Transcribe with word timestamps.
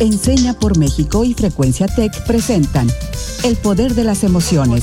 Enseña 0.00 0.54
por 0.54 0.78
México 0.78 1.24
y 1.24 1.34
Frecuencia 1.34 1.86
Tech 1.86 2.24
presentan 2.26 2.86
El 3.44 3.56
Poder 3.56 3.92
de 3.92 4.04
las 4.04 4.24
Emociones, 4.24 4.82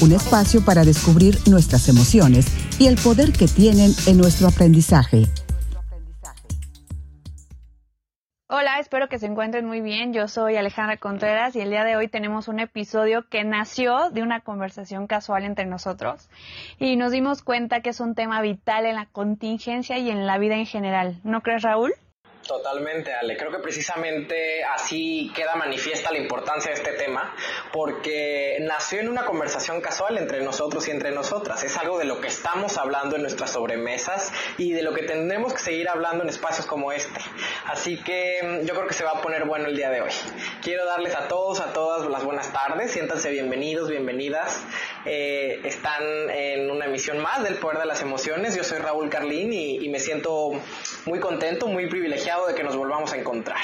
un 0.00 0.12
espacio 0.12 0.64
para 0.64 0.84
descubrir 0.84 1.36
nuestras 1.50 1.88
emociones 1.88 2.46
y 2.78 2.86
el 2.86 2.94
poder 2.94 3.32
que 3.32 3.48
tienen 3.48 3.90
en 4.06 4.16
nuestro 4.16 4.46
aprendizaje. 4.46 5.24
Hola, 8.46 8.78
espero 8.78 9.08
que 9.08 9.18
se 9.18 9.26
encuentren 9.26 9.66
muy 9.66 9.80
bien. 9.80 10.12
Yo 10.12 10.28
soy 10.28 10.54
Alejandra 10.54 10.98
Contreras 10.98 11.56
y 11.56 11.60
el 11.60 11.70
día 11.70 11.82
de 11.82 11.96
hoy 11.96 12.06
tenemos 12.06 12.46
un 12.46 12.60
episodio 12.60 13.28
que 13.28 13.42
nació 13.42 14.10
de 14.10 14.22
una 14.22 14.38
conversación 14.38 15.08
casual 15.08 15.42
entre 15.42 15.66
nosotros 15.66 16.28
y 16.78 16.94
nos 16.94 17.10
dimos 17.10 17.42
cuenta 17.42 17.80
que 17.80 17.90
es 17.90 17.98
un 17.98 18.14
tema 18.14 18.40
vital 18.40 18.86
en 18.86 18.94
la 18.94 19.06
contingencia 19.06 19.98
y 19.98 20.10
en 20.10 20.28
la 20.28 20.38
vida 20.38 20.54
en 20.54 20.66
general. 20.66 21.18
¿No 21.24 21.40
crees, 21.40 21.62
Raúl? 21.62 21.92
Totalmente, 22.46 23.14
Ale. 23.14 23.38
Creo 23.38 23.50
que 23.50 23.58
precisamente 23.58 24.62
así 24.64 25.32
queda 25.34 25.54
manifiesta 25.54 26.12
la 26.12 26.18
importancia 26.18 26.70
de 26.70 26.76
este 26.76 26.92
tema, 26.92 27.34
porque 27.72 28.58
nació 28.60 29.00
en 29.00 29.08
una 29.08 29.24
conversación 29.24 29.80
casual 29.80 30.18
entre 30.18 30.42
nosotros 30.42 30.86
y 30.88 30.90
entre 30.90 31.10
nosotras. 31.10 31.64
Es 31.64 31.78
algo 31.78 31.98
de 31.98 32.04
lo 32.04 32.20
que 32.20 32.28
estamos 32.28 32.76
hablando 32.76 33.16
en 33.16 33.22
nuestras 33.22 33.52
sobremesas 33.52 34.30
y 34.58 34.72
de 34.72 34.82
lo 34.82 34.92
que 34.92 35.04
tendremos 35.04 35.54
que 35.54 35.60
seguir 35.60 35.88
hablando 35.88 36.22
en 36.22 36.28
espacios 36.28 36.66
como 36.66 36.92
este. 36.92 37.18
Así 37.66 37.96
que 38.02 38.40
mm, 38.42 38.66
yo 38.66 38.74
creo 38.74 38.86
que 38.88 38.94
se 38.94 39.04
va 39.04 39.12
a 39.12 39.22
poner 39.22 39.46
bueno 39.46 39.68
el 39.68 39.76
día 39.76 39.88
de 39.88 40.02
hoy. 40.02 40.12
Quiero 40.62 40.84
darles 40.84 41.14
a 41.14 41.28
todos, 41.28 41.60
a 41.60 41.72
todas 41.72 42.06
las 42.10 42.24
buenas 42.24 42.52
tardes. 42.52 42.90
Siéntanse 42.90 43.30
bienvenidos, 43.30 43.88
bienvenidas. 43.88 44.62
Eh, 45.06 45.60
están 45.64 46.02
en 46.28 46.70
una 46.70 46.84
emisión 46.84 47.18
más 47.18 47.42
del 47.42 47.54
Poder 47.54 47.78
de 47.78 47.86
las 47.86 48.02
Emociones. 48.02 48.54
Yo 48.54 48.64
soy 48.64 48.78
Raúl 48.78 49.08
Carlín 49.08 49.50
y, 49.54 49.76
y 49.76 49.88
me 49.88 49.98
siento 49.98 50.52
muy 51.06 51.20
contento, 51.20 51.66
muy 51.66 51.88
privilegiado 51.88 52.46
de 52.46 52.54
que 52.54 52.62
nos 52.62 52.76
volvamos 52.76 53.12
a 53.12 53.16
encontrar. 53.16 53.60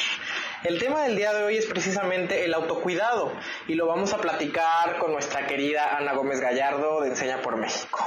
El 0.62 0.78
tema 0.78 1.02
del 1.02 1.16
día 1.16 1.32
de 1.32 1.42
hoy 1.42 1.56
es 1.56 1.66
precisamente 1.66 2.44
el 2.44 2.52
autocuidado 2.52 3.32
y 3.66 3.74
lo 3.74 3.86
vamos 3.86 4.12
a 4.12 4.18
platicar 4.18 4.98
con 4.98 5.12
nuestra 5.12 5.46
querida 5.46 5.96
Ana 5.96 6.12
Gómez 6.12 6.40
Gallardo 6.40 7.00
de 7.00 7.08
Enseña 7.08 7.40
por 7.40 7.56
México. 7.56 8.04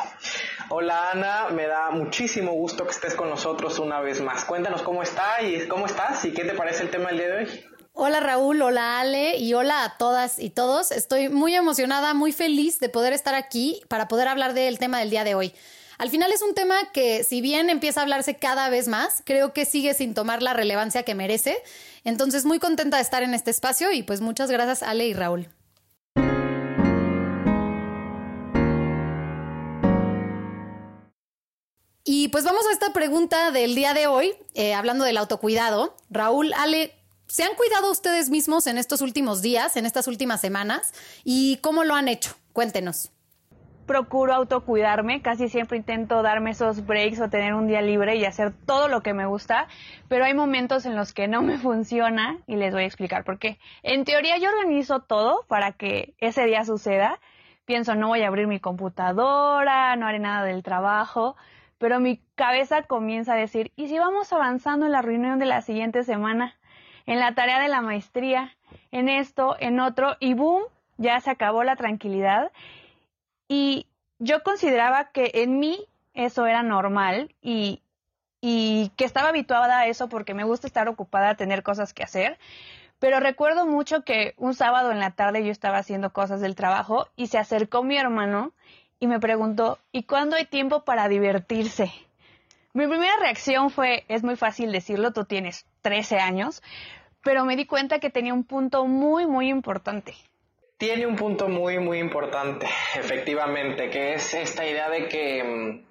Hola 0.70 1.12
Ana, 1.12 1.50
me 1.50 1.68
da 1.68 1.90
muchísimo 1.90 2.54
gusto 2.54 2.86
que 2.86 2.92
estés 2.92 3.16
con 3.16 3.30
nosotros 3.30 3.80
una 3.80 4.00
vez 4.02 4.22
más. 4.22 4.46
Cuéntanos 4.46 4.84
cómo 4.84 5.02
está 5.02 5.42
y 5.42 5.68
cómo 5.68 5.88
estás 5.88 6.24
y 6.26 6.34
qué 6.34 6.46
te 6.46 6.54
parece 6.54 6.84
el 6.84 6.92
tema 6.92 7.10
del 7.10 7.18
día 7.18 7.28
de 7.28 7.38
hoy. 7.38 7.66
Hola 7.96 8.20
Raúl, 8.20 8.62
hola 8.62 9.00
Ale 9.00 9.38
y 9.38 9.54
hola 9.54 9.84
a 9.84 9.98
todas 9.98 10.40
y 10.40 10.50
todos. 10.50 10.92
Estoy 10.92 11.30
muy 11.30 11.56
emocionada, 11.56 12.14
muy 12.14 12.32
feliz 12.32 12.80
de 12.80 12.90
poder 12.90 13.14
estar 13.14 13.36
aquí 13.36 13.82
para 13.88 14.08
poder 14.08 14.28
hablar 14.28 14.54
del 14.54 14.80
tema 14.80 15.00
del 15.00 15.10
día 15.10 15.24
de 15.24 15.36
hoy. 15.36 15.54
Al 16.04 16.10
final 16.10 16.34
es 16.34 16.42
un 16.42 16.54
tema 16.54 16.92
que 16.92 17.24
si 17.24 17.40
bien 17.40 17.70
empieza 17.70 18.02
a 18.02 18.04
hablarse 18.04 18.36
cada 18.36 18.68
vez 18.68 18.90
más, 18.90 19.24
creo 19.24 19.54
que 19.54 19.64
sigue 19.64 19.94
sin 19.94 20.14
tomar 20.14 20.44
la 20.44 20.54
relevancia 20.54 21.04
que 21.04 21.16
merece. 21.16 21.56
Entonces 22.04 22.44
muy 22.44 22.60
contenta 22.60 22.98
de 22.98 23.04
estar 23.04 23.24
en 23.24 23.34
este 23.34 23.52
espacio 23.52 23.90
y 23.94 24.04
pues 24.04 24.20
muchas 24.20 24.52
gracias 24.52 24.84
Ale 24.84 25.08
y 25.08 25.14
Raúl. 25.14 25.48
Y 32.04 32.28
pues 32.34 32.44
vamos 32.44 32.68
a 32.68 32.74
esta 32.74 32.92
pregunta 32.92 33.52
del 33.52 33.74
día 33.74 33.94
de 33.94 34.08
hoy, 34.08 34.34
eh, 34.56 34.74
hablando 34.74 35.06
del 35.06 35.16
autocuidado. 35.16 35.96
Raúl, 36.10 36.52
Ale, 36.58 36.94
¿se 37.28 37.44
han 37.46 37.56
cuidado 37.56 37.90
ustedes 37.90 38.30
mismos 38.30 38.68
en 38.68 38.78
estos 38.78 39.00
últimos 39.00 39.42
días, 39.42 39.78
en 39.78 39.86
estas 39.86 40.10
últimas 40.10 40.42
semanas? 40.42 40.94
¿Y 41.24 41.60
cómo 41.62 41.86
lo 41.86 41.96
han 41.96 42.10
hecho? 42.10 42.36
Cuéntenos 42.52 43.10
procuro 43.86 44.34
autocuidarme, 44.34 45.22
casi 45.22 45.50
siempre 45.50 45.78
intento 45.78 46.22
darme 46.22 46.52
esos 46.52 46.86
breaks 46.86 47.20
o 47.20 47.30
tener 47.30 47.54
un 47.54 47.68
día 47.68 47.82
libre 47.82 48.16
y 48.16 48.26
hacer 48.26 48.54
todo 48.66 48.88
lo 48.88 49.02
que 49.02 49.14
me 49.14 49.26
gusta, 49.26 49.68
pero 50.08 50.26
hay 50.26 50.34
momentos 50.34 50.86
en 50.86 50.96
los 50.96 51.14
que 51.14 51.28
no 51.28 51.42
me 51.42 51.58
funciona 51.60 52.38
y 52.48 52.56
les 52.56 52.74
voy 52.74 52.84
a 52.84 52.88
explicar 52.88 53.24
por 53.24 53.40
qué. 53.40 53.60
En 53.84 54.06
teoría 54.06 54.38
yo 54.38 54.50
organizo 54.50 55.02
todo 55.02 55.46
para 55.48 55.72
que 55.72 56.14
ese 56.20 56.46
día 56.46 56.66
suceda. 56.66 57.20
Pienso, 57.66 57.96
no 57.96 58.10
voy 58.10 58.24
a 58.24 58.28
abrir 58.28 58.48
mi 58.48 58.60
computadora, 58.60 59.96
no 59.96 60.06
haré 60.06 60.20
nada 60.20 60.44
del 60.44 60.64
trabajo, 60.64 61.36
pero 61.78 62.00
mi 62.00 62.20
cabeza 62.36 62.84
comienza 62.84 63.34
a 63.34 63.38
decir, 63.38 63.72
¿y 63.76 63.88
si 63.88 63.98
vamos 64.00 64.34
avanzando 64.34 64.86
en 64.86 64.92
la 64.92 65.02
reunión 65.02 65.40
de 65.40 65.46
la 65.46 65.62
siguiente 65.62 66.04
semana? 66.04 66.56
En 67.06 67.20
la 67.20 67.36
tarea 67.36 67.60
de 67.60 67.70
la 67.70 67.82
maestría, 67.82 68.56
en 68.92 69.08
esto, 69.08 69.56
en 69.60 69.80
otro, 69.80 70.16
y 70.20 70.34
boom, 70.34 70.64
ya 70.98 71.20
se 71.20 71.30
acabó 71.30 71.64
la 71.64 71.76
tranquilidad 71.76 72.52
y 73.54 73.86
yo 74.18 74.42
consideraba 74.42 75.12
que 75.12 75.30
en 75.36 75.60
mí 75.60 75.86
eso 76.16 76.48
era 76.48 76.64
normal 76.64 77.36
y, 77.40 77.84
que 78.42 79.06
estaba 79.06 79.30
habituada 79.30 79.82
a 79.82 79.86
eso 79.86 80.10
porque 80.10 80.34
me 80.34 80.44
gusta 80.44 80.66
estar 80.66 80.90
ocupada, 80.90 81.36
tener 81.36 81.62
cosas 81.62 81.94
que 81.94 82.02
hacer. 82.02 82.40
Pero 82.98 83.20
recuerdo 83.20 83.68
mucho 83.68 84.04
que 84.04 84.34
un 84.38 84.56
sábado 84.56 84.92
en 84.92 85.00
la 85.00 85.12
tarde 85.12 85.46
yo 85.46 85.52
estaba 85.52 85.78
haciendo 85.78 86.12
cosas 86.14 86.42
del 86.42 86.56
trabajo 86.56 87.10
y 87.16 87.28
se 87.28 87.38
acercó 87.38 87.84
mi 87.84 87.96
hermano 87.96 88.54
y 89.00 89.06
me 89.06 89.20
preguntó, 89.20 89.78
¿y 89.92 90.04
cuándo 90.04 90.36
hay 90.36 90.46
tiempo 90.46 90.84
para 90.84 91.08
divertirse? 91.08 91.92
Mi 92.74 92.88
primera 92.88 93.16
reacción 93.20 93.70
fue, 93.70 94.04
es 94.08 94.24
muy 94.24 94.36
fácil 94.36 94.72
decirlo, 94.72 95.14
tú 95.14 95.26
tienes 95.26 95.68
13 95.84 96.18
años, 96.18 96.64
pero 97.22 97.46
me 97.46 97.56
di 97.56 97.68
cuenta 97.68 98.00
que 98.00 98.10
tenía 98.10 98.34
un 98.34 98.46
punto 98.46 98.88
muy, 98.88 99.28
muy 99.28 99.50
importante. 99.50 100.16
Tiene 100.84 101.08
un 101.08 101.16
punto 101.16 101.48
muy, 101.48 101.80
muy 101.80 102.00
importante, 102.00 102.68
efectivamente, 103.00 103.90
que 103.90 104.16
es 104.16 104.34
esta 104.34 104.68
idea 104.68 104.90
de 104.90 105.08
que 105.08 105.42
mm, 105.42 105.86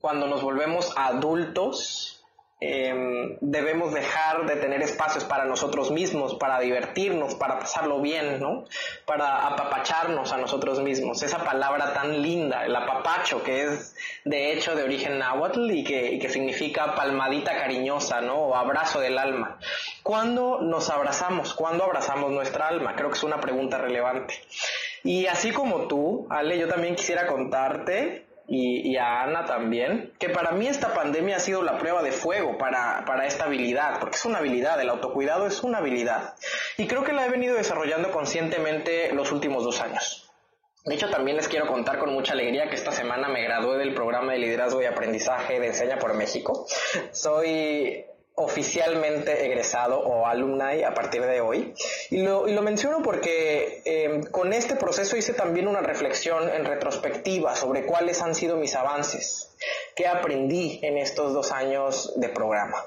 cuando 0.00 0.28
nos 0.28 0.40
volvemos 0.40 0.94
adultos, 0.96 2.15
Em, 2.58 3.36
debemos 3.42 3.92
dejar 3.92 4.46
de 4.46 4.56
tener 4.56 4.80
espacios 4.80 5.24
para 5.24 5.44
nosotros 5.44 5.90
mismos, 5.90 6.36
para 6.36 6.58
divertirnos, 6.58 7.34
para 7.34 7.58
pasarlo 7.58 8.00
bien, 8.00 8.40
¿no? 8.40 8.64
Para 9.04 9.46
apapacharnos 9.46 10.32
a 10.32 10.38
nosotros 10.38 10.80
mismos. 10.80 11.22
Esa 11.22 11.44
palabra 11.44 11.92
tan 11.92 12.22
linda, 12.22 12.64
el 12.64 12.74
apapacho, 12.74 13.42
que 13.42 13.64
es 13.64 13.94
de 14.24 14.52
hecho 14.52 14.74
de 14.74 14.84
origen 14.84 15.18
náhuatl 15.18 15.70
y 15.70 15.84
que, 15.84 16.12
y 16.12 16.18
que 16.18 16.30
significa 16.30 16.94
palmadita 16.94 17.58
cariñosa, 17.58 18.22
¿no? 18.22 18.36
O 18.36 18.54
abrazo 18.54 19.00
del 19.00 19.18
alma. 19.18 19.58
¿Cuándo 20.02 20.60
nos 20.62 20.88
abrazamos? 20.88 21.52
¿Cuándo 21.52 21.84
abrazamos 21.84 22.30
nuestra 22.30 22.68
alma? 22.68 22.96
Creo 22.96 23.10
que 23.10 23.18
es 23.18 23.24
una 23.24 23.38
pregunta 23.38 23.76
relevante. 23.76 24.34
Y 25.04 25.26
así 25.26 25.52
como 25.52 25.88
tú, 25.88 26.26
Ale, 26.30 26.58
yo 26.58 26.68
también 26.68 26.96
quisiera 26.96 27.26
contarte 27.26 28.25
y, 28.48 28.96
a 28.96 29.22
Ana 29.22 29.44
también, 29.44 30.12
que 30.18 30.28
para 30.28 30.52
mí 30.52 30.68
esta 30.68 30.94
pandemia 30.94 31.36
ha 31.36 31.40
sido 31.40 31.62
la 31.62 31.78
prueba 31.78 32.02
de 32.02 32.12
fuego 32.12 32.56
para, 32.58 33.04
para 33.04 33.26
esta 33.26 33.44
habilidad, 33.44 33.98
porque 33.98 34.16
es 34.16 34.24
una 34.24 34.38
habilidad, 34.38 34.80
el 34.80 34.88
autocuidado 34.88 35.46
es 35.46 35.62
una 35.62 35.78
habilidad. 35.78 36.34
Y 36.76 36.86
creo 36.86 37.02
que 37.04 37.12
la 37.12 37.26
he 37.26 37.30
venido 37.30 37.56
desarrollando 37.56 38.10
conscientemente 38.10 39.12
los 39.12 39.32
últimos 39.32 39.64
dos 39.64 39.80
años. 39.80 40.30
De 40.84 40.94
hecho, 40.94 41.10
también 41.10 41.36
les 41.36 41.48
quiero 41.48 41.66
contar 41.66 41.98
con 41.98 42.12
mucha 42.12 42.32
alegría 42.32 42.68
que 42.68 42.76
esta 42.76 42.92
semana 42.92 43.28
me 43.28 43.42
gradué 43.42 43.76
del 43.78 43.92
programa 43.92 44.32
de 44.32 44.38
liderazgo 44.38 44.80
y 44.80 44.84
aprendizaje 44.84 45.58
de 45.58 45.66
Enseña 45.66 45.98
por 45.98 46.14
México. 46.14 46.64
Soy 47.10 48.04
oficialmente 48.36 49.46
egresado 49.46 49.98
o 49.98 50.26
alumni 50.26 50.84
a 50.84 50.92
partir 50.92 51.22
de 51.22 51.40
hoy. 51.40 51.74
Y 52.10 52.18
lo, 52.18 52.46
y 52.46 52.52
lo 52.52 52.60
menciono 52.60 53.02
porque 53.02 53.80
em, 53.86 54.22
con 54.24 54.52
este 54.52 54.76
proceso 54.76 55.16
hice 55.16 55.32
también 55.32 55.66
una 55.66 55.80
reflexión 55.80 56.50
en 56.50 56.66
retrospectiva 56.66 57.56
sobre 57.56 57.86
cuáles 57.86 58.20
han 58.20 58.34
sido 58.34 58.56
mis 58.56 58.74
avances, 58.74 59.48
qué 59.94 60.06
aprendí 60.06 60.80
en 60.82 60.98
estos 60.98 61.32
dos 61.32 61.50
años 61.50 62.12
de 62.16 62.28
programa. 62.28 62.84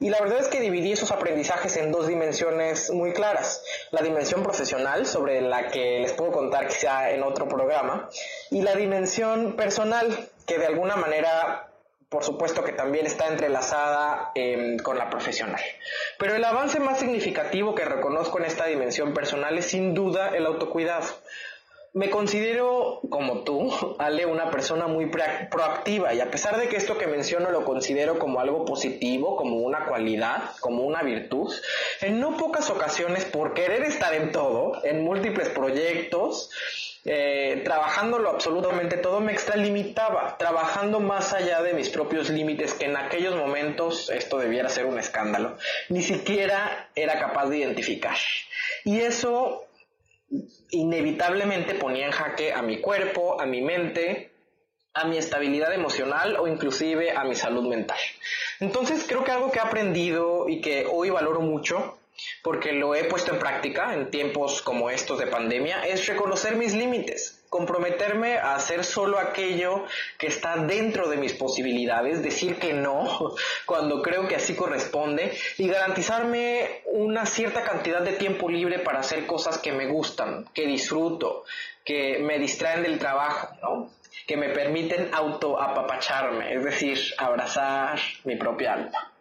Y 0.00 0.10
la 0.10 0.20
verdad 0.20 0.40
es 0.40 0.48
que 0.48 0.60
dividí 0.60 0.92
esos 0.92 1.12
aprendizajes 1.12 1.76
en 1.76 1.92
dos 1.92 2.08
dimensiones 2.08 2.90
muy 2.90 3.12
claras. 3.12 3.62
La 3.92 4.02
dimensión 4.02 4.42
profesional, 4.42 5.06
sobre 5.06 5.40
la 5.40 5.68
que 5.68 6.00
les 6.00 6.12
puedo 6.14 6.32
contar 6.32 6.66
quizá 6.66 7.12
en 7.12 7.22
otro 7.22 7.48
programa, 7.48 8.10
y 8.50 8.62
la 8.62 8.74
dimensión 8.74 9.54
personal, 9.54 10.30
que 10.46 10.58
de 10.58 10.66
alguna 10.66 10.96
manera 10.96 11.69
por 12.10 12.24
supuesto 12.24 12.64
que 12.64 12.72
también 12.72 13.06
está 13.06 13.28
entrelazada 13.28 14.32
em, 14.34 14.78
con 14.78 14.98
la 14.98 15.08
profesional. 15.08 15.62
Pero 16.18 16.34
el 16.34 16.44
avance 16.44 16.80
más 16.80 16.98
significativo 16.98 17.74
que 17.76 17.84
reconozco 17.84 18.38
en 18.38 18.46
esta 18.46 18.66
dimensión 18.66 19.14
personal 19.14 19.56
es 19.56 19.66
sin 19.66 19.94
duda 19.94 20.36
el 20.36 20.44
autocuidado. 20.44 21.06
Me 21.92 22.08
considero, 22.08 23.00
como 23.10 23.42
tú, 23.42 23.96
Ale, 23.98 24.24
una 24.24 24.50
persona 24.50 24.86
muy 24.86 25.06
proactiva 25.06 26.14
y 26.14 26.20
a 26.20 26.30
pesar 26.30 26.56
de 26.56 26.68
que 26.68 26.76
esto 26.76 26.96
que 26.96 27.08
menciono 27.08 27.50
lo 27.50 27.64
considero 27.64 28.18
como 28.18 28.38
algo 28.38 28.64
positivo, 28.64 29.36
como 29.36 29.56
una 29.56 29.86
cualidad, 29.86 30.52
como 30.60 30.84
una 30.84 31.02
virtud, 31.02 31.52
en 32.00 32.20
no 32.20 32.36
pocas 32.36 32.70
ocasiones 32.70 33.24
por 33.24 33.54
querer 33.54 33.82
estar 33.82 34.14
en 34.14 34.30
todo, 34.30 34.84
en 34.84 35.02
múltiples 35.02 35.48
proyectos, 35.48 36.50
eh, 37.04 37.62
trabajándolo 37.64 38.30
absolutamente 38.30 38.96
todo 38.98 39.20
me 39.20 39.32
extralimitaba, 39.32 40.36
trabajando 40.38 41.00
más 41.00 41.32
allá 41.32 41.60
de 41.60 41.72
mis 41.72 41.88
propios 41.88 42.28
límites, 42.28 42.74
que 42.74 42.84
en 42.84 42.96
aquellos 42.96 43.34
momentos 43.34 44.10
esto 44.10 44.38
debiera 44.38 44.68
ser 44.68 44.86
un 44.86 44.98
escándalo, 44.98 45.56
ni 45.88 46.02
siquiera 46.02 46.88
era 46.94 47.18
capaz 47.18 47.48
de 47.48 47.58
identificar. 47.58 48.16
Y 48.84 49.00
eso 49.00 49.66
inevitablemente 50.70 51.74
ponía 51.74 52.06
en 52.06 52.12
jaque 52.12 52.52
a 52.52 52.62
mi 52.62 52.80
cuerpo, 52.80 53.40
a 53.40 53.46
mi 53.46 53.60
mente, 53.62 54.30
a 54.94 55.04
mi 55.04 55.16
estabilidad 55.16 55.72
emocional 55.72 56.36
o 56.36 56.46
inclusive 56.46 57.12
a 57.12 57.24
mi 57.24 57.34
salud 57.34 57.68
mental. 57.68 57.98
Entonces 58.58 59.04
creo 59.06 59.24
que 59.24 59.30
algo 59.30 59.50
que 59.50 59.58
he 59.58 59.62
aprendido 59.62 60.48
y 60.48 60.60
que 60.60 60.86
hoy 60.90 61.10
valoro 61.10 61.40
mucho 61.40 61.96
porque 62.42 62.72
lo 62.72 62.94
he 62.94 63.04
puesto 63.04 63.32
en 63.32 63.38
práctica 63.38 63.94
en 63.94 64.10
tiempos 64.10 64.62
como 64.62 64.90
estos 64.90 65.18
de 65.18 65.26
pandemia, 65.26 65.86
es 65.86 66.06
reconocer 66.06 66.56
mis 66.56 66.74
límites, 66.74 67.39
comprometerme 67.50 68.38
a 68.38 68.54
hacer 68.54 68.84
solo 68.84 69.18
aquello 69.18 69.84
que 70.16 70.28
está 70.28 70.56
dentro 70.56 71.08
de 71.08 71.16
mis 71.16 71.34
posibilidades, 71.34 72.22
decir 72.22 72.56
que 72.56 72.72
no 72.72 73.34
cuando 73.66 74.00
creo 74.00 74.28
que 74.28 74.36
así 74.36 74.54
corresponde 74.54 75.36
y 75.58 75.68
garantizarme 75.68 76.82
una 76.86 77.26
cierta 77.26 77.64
cantidad 77.64 78.00
de 78.00 78.12
tiempo 78.12 78.48
libre 78.48 78.78
para 78.78 79.00
hacer 79.00 79.26
cosas 79.26 79.58
que 79.58 79.72
me 79.72 79.88
gustan, 79.88 80.46
que 80.54 80.64
disfruto, 80.64 81.44
que 81.84 82.20
me 82.20 82.38
distraen 82.38 82.84
del 82.84 82.98
trabajo, 82.98 83.48
¿no? 83.60 83.90
que 84.26 84.36
me 84.36 84.50
permiten 84.50 85.10
autoapapacharme, 85.12 86.54
es 86.54 86.62
decir, 86.62 86.98
abrazar 87.18 87.98
mi 88.24 88.36
propia 88.36 88.74
alma. 88.74 89.12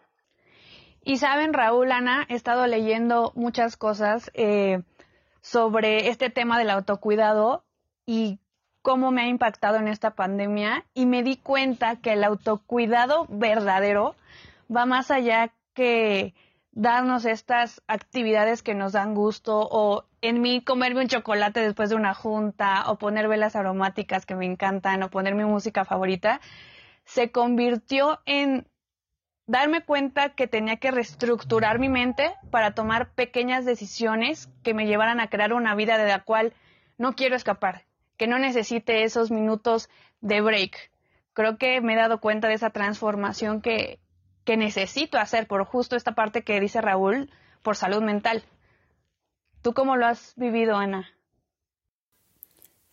Y 1.04 1.18
saben, 1.18 1.54
Raúl, 1.54 1.92
Ana, 1.92 2.28
he 2.30 2.36
estado 2.36 2.68
leyendo 2.68 3.32
muchas 3.34 3.76
cosas 3.76 4.30
eh, 4.36 4.84
sobre 5.42 6.10
este 6.10 6.30
tema 6.30 6.60
del 6.60 6.70
autocuidado 6.70 7.64
y 8.10 8.40
cómo 8.82 9.12
me 9.12 9.22
ha 9.22 9.28
impactado 9.28 9.78
en 9.78 9.88
esta 9.88 10.16
pandemia 10.16 10.84
y 10.96 11.06
me 11.06 11.22
di 11.22 11.38
cuenta 11.38 11.98
que 11.98 12.14
el 12.14 12.24
autocuidado 12.24 13.28
verdadero 13.30 14.16
va 14.76 14.88
más 14.88 15.12
allá 15.12 15.54
que 15.76 16.34
darnos 16.72 17.26
estas 17.26 17.84
actividades 17.86 18.64
que 18.64 18.74
nos 18.74 18.94
dan 18.94 19.14
gusto 19.14 19.60
o 19.60 20.06
en 20.22 20.42
mí 20.42 20.62
comerme 20.62 21.02
un 21.02 21.08
chocolate 21.08 21.60
después 21.60 21.92
de 21.92 21.98
una 21.98 22.16
junta 22.16 22.90
o 22.90 22.98
poner 22.98 23.28
velas 23.28 23.56
aromáticas 23.56 24.26
que 24.26 24.34
me 24.34 24.48
encantan 24.48 25.04
o 25.04 25.12
poner 25.12 25.36
mi 25.36 25.46
música 25.46 25.86
favorita, 25.86 26.42
se 27.06 27.30
convirtió 27.30 28.22
en 28.26 28.66
darme 29.46 29.82
cuenta 29.86 30.30
que 30.30 30.48
tenía 30.48 30.78
que 30.78 30.90
reestructurar 30.90 31.78
mi 31.78 31.90
mente 31.90 32.34
para 32.50 32.74
tomar 32.74 33.12
pequeñas 33.12 33.66
decisiones 33.66 34.50
que 34.64 34.74
me 34.74 34.88
llevaran 34.88 35.20
a 35.20 35.30
crear 35.30 35.54
una 35.54 35.76
vida 35.76 36.00
de 36.00 36.08
la 36.08 36.24
cual 36.24 36.56
no 36.98 37.14
quiero 37.16 37.36
escapar, 37.36 37.84
que 38.20 38.28
no 38.28 38.38
necesite 38.38 39.04
esos 39.06 39.32
minutos 39.32 39.90
de 40.20 40.42
break. 40.42 40.92
Creo 41.32 41.58
que 41.58 41.80
me 41.80 41.94
he 41.94 41.96
dado 41.96 42.20
cuenta 42.20 42.50
de 42.50 42.54
esa 42.54 42.70
transformación 42.70 43.62
que, 43.62 43.98
que 44.44 44.58
necesito 44.58 45.18
hacer 45.18 45.48
por 45.48 45.64
justo 45.64 45.96
esta 45.96 46.16
parte 46.16 46.44
que 46.44 46.60
dice 46.60 46.82
Raúl, 46.82 47.32
por 47.64 47.78
salud 47.78 48.04
mental. 48.04 48.44
¿Tú 49.62 49.74
cómo 49.74 49.96
lo 49.96 50.06
has 50.06 50.34
vivido, 50.36 50.76
Ana? 50.76 51.10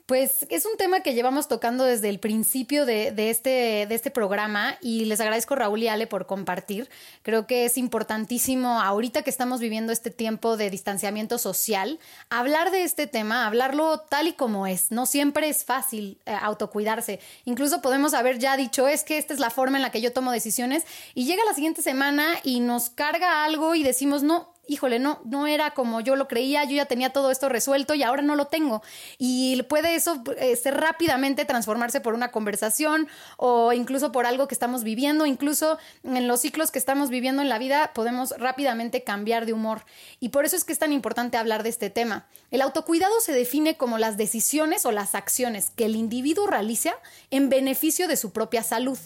Pues 0.06 0.46
es 0.50 0.64
un 0.66 0.76
tema 0.76 1.00
que 1.00 1.14
llevamos 1.14 1.48
tocando 1.48 1.82
desde 1.82 2.08
el 2.08 2.20
principio 2.20 2.86
de, 2.86 3.12
este, 3.28 3.86
de 3.88 3.94
este 3.96 4.12
programa 4.12 4.78
y 4.80 5.04
les 5.06 5.20
agradezco 5.20 5.56
Raúl 5.56 5.82
y 5.82 5.88
Ale 5.88 6.06
por 6.06 6.26
compartir. 6.26 6.88
Creo 7.22 7.48
que 7.48 7.64
es 7.64 7.76
importantísimo 7.76 8.80
ahorita 8.80 9.22
que 9.22 9.30
estamos 9.30 9.58
viviendo 9.58 9.92
este 9.92 10.12
tiempo 10.12 10.56
de 10.56 10.70
distanciamiento 10.70 11.38
social, 11.38 11.98
hablar 12.30 12.70
de 12.70 12.84
este 12.84 13.08
tema, 13.08 13.46
hablarlo 13.46 13.98
tal 13.98 14.28
y 14.28 14.34
como 14.34 14.68
es. 14.68 14.92
No 14.92 15.06
siempre 15.06 15.48
es 15.48 15.64
fácil 15.64 16.20
eh, 16.24 16.36
autocuidarse. 16.40 17.18
Incluso 17.44 17.82
podemos 17.82 18.14
haber 18.14 18.38
ya 18.38 18.56
dicho, 18.56 18.86
es 18.86 19.02
que 19.02 19.18
esta 19.18 19.34
es 19.34 19.40
la 19.40 19.50
forma 19.50 19.76
en 19.76 19.82
la 19.82 19.90
que 19.90 20.00
yo 20.00 20.12
tomo 20.12 20.30
decisiones 20.30 20.84
y 21.14 21.24
llega 21.24 21.44
la 21.44 21.54
siguiente 21.54 21.82
semana 21.82 22.28
y 22.44 22.60
nos 22.60 22.90
carga 22.90 23.44
algo 23.44 23.74
y 23.74 23.82
decimos, 23.82 24.22
no, 24.22 24.54
híjole, 24.66 24.98
no, 24.98 25.20
no 25.24 25.46
era 25.46 25.72
como 25.72 26.00
yo 26.00 26.16
lo 26.16 26.28
creía, 26.28 26.64
yo 26.64 26.76
ya 26.76 26.86
tenía 26.86 27.10
todo 27.10 27.30
esto 27.30 27.48
resuelto 27.48 27.94
y 27.94 28.02
ahora 28.02 28.22
no 28.22 28.36
lo 28.36 28.46
tengo. 28.46 28.82
Y 29.18 29.62
puede 29.64 29.94
eso 29.94 30.22
eh, 30.38 30.56
ser 30.56 30.76
rápidamente 30.76 31.44
transformarse 31.44 32.00
por 32.00 32.14
una 32.14 32.30
conversación 32.30 33.08
o 33.36 33.72
incluso 33.72 34.12
por 34.12 34.26
algo 34.26 34.48
que 34.48 34.54
estamos 34.54 34.84
viviendo, 34.84 35.26
incluso 35.26 35.78
en 36.04 36.26
los 36.26 36.40
ciclos 36.40 36.70
que 36.70 36.78
estamos 36.78 37.10
viviendo 37.10 37.42
en 37.42 37.48
la 37.48 37.58
vida 37.58 37.92
podemos 37.94 38.30
rápidamente 38.38 39.04
cambiar 39.04 39.46
de 39.46 39.52
humor. 39.52 39.84
Y 40.20 40.30
por 40.30 40.44
eso 40.44 40.56
es 40.56 40.64
que 40.64 40.72
es 40.72 40.78
tan 40.78 40.92
importante 40.92 41.36
hablar 41.36 41.62
de 41.62 41.68
este 41.68 41.90
tema. 41.90 42.26
El 42.50 42.62
autocuidado 42.62 43.20
se 43.20 43.32
define 43.32 43.76
como 43.76 43.98
las 43.98 44.16
decisiones 44.16 44.86
o 44.86 44.92
las 44.92 45.14
acciones 45.14 45.70
que 45.70 45.86
el 45.86 45.96
individuo 45.96 46.46
realiza 46.46 46.94
en 47.30 47.48
beneficio 47.48 48.08
de 48.08 48.16
su 48.16 48.32
propia 48.32 48.62
salud. 48.62 48.98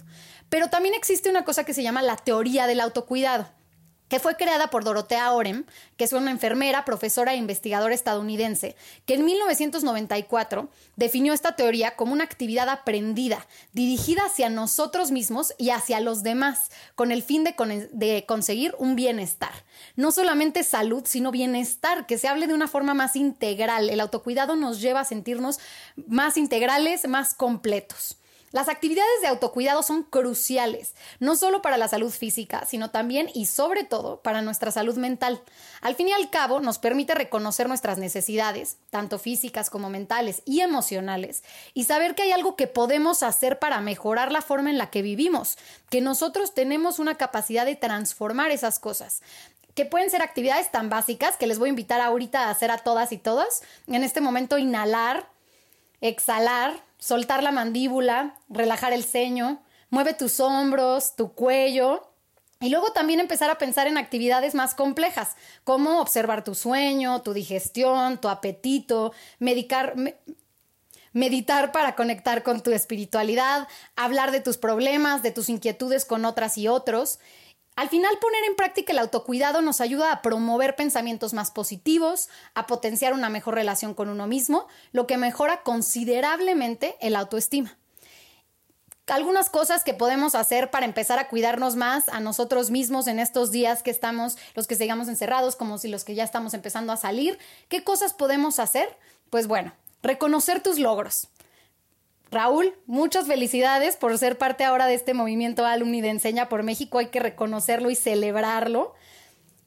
Pero 0.49 0.69
también 0.69 0.95
existe 0.95 1.31
una 1.31 1.45
cosa 1.45 1.65
que 1.65 1.75
se 1.75 1.83
llama 1.83 2.03
la 2.03 2.17
teoría 2.17 2.67
del 2.67 2.81
autocuidado 2.81 3.49
que 4.11 4.19
fue 4.19 4.37
creada 4.37 4.71
por 4.71 4.83
Dorotea 4.83 5.33
Orem, 5.33 5.65
que 5.97 6.03
es 6.03 6.13
una 6.13 6.33
enfermera, 6.33 6.85
profesora 6.85 7.33
e 7.33 7.37
investigadora 7.37 7.95
estadounidense, 7.95 8.75
que 9.07 9.15
en 9.15 9.25
1994 9.25 10.69
definió 10.97 11.33
esta 11.33 11.55
teoría 11.55 11.95
como 11.95 12.13
una 12.13 12.25
actividad 12.25 12.69
aprendida, 12.69 13.47
dirigida 13.73 14.25
hacia 14.27 14.51
nosotros 14.51 15.13
mismos 15.13 15.55
y 15.59 15.71
hacia 15.71 16.01
los 16.01 16.25
demás, 16.25 16.73
con 16.97 17.13
el 17.13 17.23
fin 17.23 17.45
de, 17.45 18.25
conseguir 18.27 18.75
un 18.79 18.97
bienestar. 18.97 19.53
No 19.95 20.11
solamente 20.11 20.65
salud, 20.65 21.05
sino 21.07 21.31
bienestar, 21.31 22.07
que 22.07 22.19
se 22.19 22.27
hable 22.27 22.49
de 22.49 22.55
una 22.55 22.67
forma 22.67 22.95
más 22.95 23.15
integral. 23.15 23.91
El 23.91 24.01
autocuidado 24.01 24.57
nos 24.57 24.81
lleva 24.81 25.01
a 25.01 25.05
sentirnos 25.05 25.61
más 26.09 26.37
integrales, 26.37 27.07
más 27.07 27.33
completos. 27.33 28.17
Las 28.53 28.69
actividades 28.69 29.21
de 29.23 29.29
autocuidado 29.29 29.85
son 29.85 30.03
cruciales, 30.03 30.95
no 31.21 31.37
solo 31.37 31.63
para 31.63 31.77
la 31.77 31.87
salud 31.87 32.11
física, 32.11 32.67
sino 32.67 32.91
también 32.91 33.31
y 33.33 33.47
sobre 33.47 33.85
todo 33.85 34.23
para 34.23 34.43
nuestra 34.43 34.73
salud 34.73 34.97
mental. 34.97 35.41
Al 35.81 35.95
fin 35.95 36.09
y 36.09 36.13
al 36.13 36.31
cabo, 36.31 36.59
nos 36.59 36.79
permite 36.79 37.15
reconocer 37.15 37.69
nuestras 37.69 37.99
necesidades, 37.99 38.79
tanto 38.91 39.21
físicas 39.21 39.71
como 39.71 39.89
mentales 39.89 40.43
y 40.47 40.63
emocionales, 40.63 41.45
y 41.75 41.85
saber 41.85 42.17
que 42.17 42.23
hay 42.23 42.33
algo 42.33 42.57
que 42.57 42.67
podemos 42.67 43.23
hacer 43.23 43.61
para 43.61 43.81
mejorar 43.81 44.33
la 44.33 44.43
forma 44.43 44.71
en 44.71 44.79
la 44.79 44.91
que 44.91 45.03
vivimos, 45.03 45.57
que 45.89 46.01
nosotros 46.01 46.53
tenemos 46.53 46.99
una 46.99 47.15
capacidad 47.15 47.65
de 47.65 47.77
transformar 47.77 48.51
esas 48.51 48.81
cosas 48.81 49.23
que 49.77 49.87
pueden 49.87 50.11
ser 50.11 50.23
actividades 50.23 50.73
tan 50.73 50.91
básicas 50.91 51.37
que 51.37 51.47
les 51.47 51.61
voy 51.61 51.69
a 51.69 51.71
invitar 51.71 52.01
ahorita 52.01 52.47
a 52.47 52.51
hacer 52.51 52.73
a 52.73 52.79
todas 52.79 53.13
y 53.13 53.19
todos. 53.19 53.63
En 53.87 54.03
este 54.03 54.21
momento, 54.21 54.59
inhalar, 54.59 55.29
exhalar, 56.01 56.83
soltar 57.01 57.43
la 57.43 57.51
mandíbula, 57.51 58.37
relajar 58.49 58.93
el 58.93 59.03
ceño, 59.03 59.63
mueve 59.89 60.15
tus 60.15 60.39
hombros, 60.39 61.17
tu 61.17 61.35
cuello. 61.35 62.07
Y 62.61 62.69
luego 62.69 62.93
también 62.93 63.21
empezar 63.21 63.51
a 63.51 63.57
pensar 63.59 63.87
en 63.87 63.97
actividades 63.97 64.55
más 64.55 64.75
complejas, 64.75 65.35
como 65.65 66.01
observar 66.01 66.45
tu 66.45 66.55
sueño, 66.55 67.23
tu 67.23 67.33
digestión, 67.33 68.21
tu 68.21 68.29
apetito, 68.29 69.15
meditar 69.39 69.95
para 71.73 71.97
conectar 71.97 72.43
con 72.43 72.63
tu 72.63 72.71
espiritualidad, 72.73 73.67
hablar 73.97 74.31
de 74.31 74.41
tus 74.41 74.59
problemas, 74.59 75.23
de 75.23 75.31
tus 75.31 75.49
inquietudes 75.49 76.05
con 76.05 76.27
otras 76.27 76.59
y 76.59 76.69
otros. 76.69 77.19
Al 77.77 77.89
final, 77.89 78.19
poner 78.19 78.45
en 78.45 78.57
práctica 78.57 78.93
el 78.93 78.99
autocuidado 78.99 79.63
nos 79.63 79.81
ayuda 79.81 80.13
a 80.13 80.23
promover 80.23 80.77
pensamientos 80.77 81.33
más 81.33 81.51
positivos, 81.51 82.29
a 82.55 82.67
potenciar 82.67 83.15
una 83.15 83.31
mejor 83.31 83.55
relación 83.55 83.95
con 83.95 84.09
uno 84.09 84.27
mismo, 84.27 84.67
lo 84.93 85.07
que 85.07 85.17
mejora 85.17 85.63
considerablemente 85.63 86.97
el 87.01 87.17
autoestima. 87.17 87.79
Algunas 89.07 89.51
cosas 89.51 89.83
que 89.83 89.93
podemos 89.93 90.37
hacer 90.37 90.71
para 90.71 90.87
empezar 90.87 91.19
a 91.19 91.29
cuidarnos 91.29 91.75
más 91.75 92.09
a 92.11 92.21
nosotros 92.21 92.71
mismos 92.71 93.09
en 93.09 93.19
estos 93.19 93.51
días 93.51 93.83
que 93.83 93.91
estamos, 93.91 94.39
los 94.55 94.69
que 94.69 94.77
sigamos 94.77 95.09
encerrados, 95.09 95.57
como 95.57 95.79
si 95.79 95.89
los 95.89 96.05
que 96.05 96.15
ya 96.15 96.23
estamos 96.23 96.55
empezando 96.55 96.93
a 96.93 96.97
salir. 96.97 97.39
¿Qué 97.69 97.83
cosas 97.83 98.13
podemos 98.13 98.61
hacer? 98.61 98.97
Pues 99.29 99.49
bueno, 99.49 99.73
reconocer 100.03 100.63
tus 100.63 100.79
logros. 100.79 101.29
Raúl, 102.31 102.75
muchas 102.87 103.27
felicidades 103.27 103.97
por 103.97 104.17
ser 104.17 104.39
parte 104.39 104.65
ahora 104.65 104.87
de 104.87 104.95
este 104.95 105.15
movimiento 105.15 105.67
alumni 105.67 106.01
de 106.01 106.11
Enseña 106.11 106.49
por 106.49 106.63
México. 106.63 106.99
Hay 106.99 107.07
que 107.07 107.19
reconocerlo 107.19 107.91
y 107.91 107.97
celebrarlo. 107.97 108.95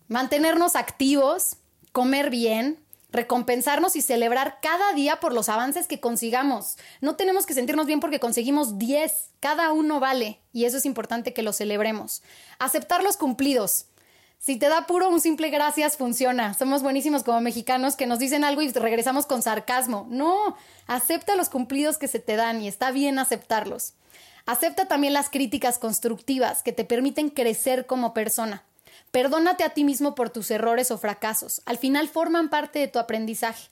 Mantenernos 0.07 0.75
activos, 0.75 1.57
comer 1.91 2.29
bien, 2.29 2.79
recompensarnos 3.11 3.95
y 3.95 4.01
celebrar 4.01 4.59
cada 4.61 4.93
día 4.93 5.19
por 5.19 5.33
los 5.33 5.49
avances 5.49 5.87
que 5.87 5.99
consigamos. 5.99 6.77
No 7.01 7.15
tenemos 7.15 7.45
que 7.45 7.53
sentirnos 7.53 7.85
bien 7.85 7.99
porque 7.99 8.19
conseguimos 8.19 8.77
10. 8.77 9.31
Cada 9.41 9.73
uno 9.73 9.99
vale 9.99 10.39
y 10.53 10.65
eso 10.65 10.77
es 10.77 10.85
importante 10.85 11.33
que 11.33 11.43
lo 11.43 11.51
celebremos. 11.51 12.23
Aceptar 12.59 13.03
los 13.03 13.17
cumplidos. 13.17 13.87
Si 14.45 14.57
te 14.57 14.67
da 14.67 14.87
puro 14.87 15.07
un 15.07 15.21
simple 15.21 15.49
gracias, 15.49 15.95
funciona. 15.95 16.53
Somos 16.53 16.83
buenísimos 16.83 17.23
como 17.23 17.39
mexicanos 17.39 17.95
que 17.95 18.07
nos 18.07 18.19
dicen 18.19 18.43
algo 18.43 18.61
y 18.61 18.69
regresamos 18.73 19.25
con 19.25 19.41
sarcasmo. 19.41 20.05
No, 20.09 20.57
acepta 20.85 21.37
los 21.37 21.47
cumplidos 21.47 21.97
que 21.97 22.09
se 22.09 22.19
te 22.19 22.35
dan 22.35 22.61
y 22.61 22.67
está 22.67 22.91
bien 22.91 23.19
aceptarlos. 23.19 23.93
Acepta 24.45 24.89
también 24.89 25.13
las 25.13 25.29
críticas 25.29 25.79
constructivas 25.79 26.61
que 26.61 26.73
te 26.73 26.83
permiten 26.83 27.29
crecer 27.29 27.85
como 27.85 28.13
persona. 28.13 28.63
Perdónate 29.11 29.63
a 29.63 29.69
ti 29.69 29.85
mismo 29.85 30.13
por 30.13 30.29
tus 30.29 30.51
errores 30.51 30.91
o 30.91 30.97
fracasos. 30.97 31.61
Al 31.63 31.77
final 31.77 32.09
forman 32.09 32.49
parte 32.49 32.79
de 32.79 32.89
tu 32.89 32.99
aprendizaje. 32.99 33.69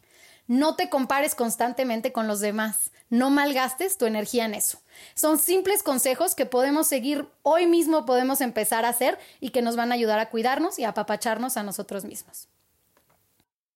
No 0.51 0.75
te 0.75 0.89
compares 0.89 1.34
constantemente 1.34 2.12
con 2.12 2.27
los 2.27 2.41
demás. 2.41 2.91
No 3.10 3.29
malgastes 3.29 3.98
tu 3.98 4.05
energía 4.05 4.43
en 4.43 4.53
eso. 4.53 4.81
Son 5.15 5.39
simples 5.39 5.81
consejos 5.81 6.36
que 6.36 6.46
podemos 6.46 6.88
seguir 6.88 7.25
hoy 7.41 7.67
mismo, 7.67 8.05
podemos 8.05 8.41
empezar 8.41 8.84
a 8.84 8.89
hacer 8.89 9.17
y 9.39 9.51
que 9.51 9.62
nos 9.62 9.77
van 9.77 9.93
a 9.93 9.96
ayudar 9.96 10.20
a 10.20 10.29
cuidarnos 10.29 10.77
y 10.77 10.84
a 10.84 10.89
apapacharnos 10.89 11.55
a 11.55 11.63
nosotros 11.63 12.03
mismos. 12.03 12.50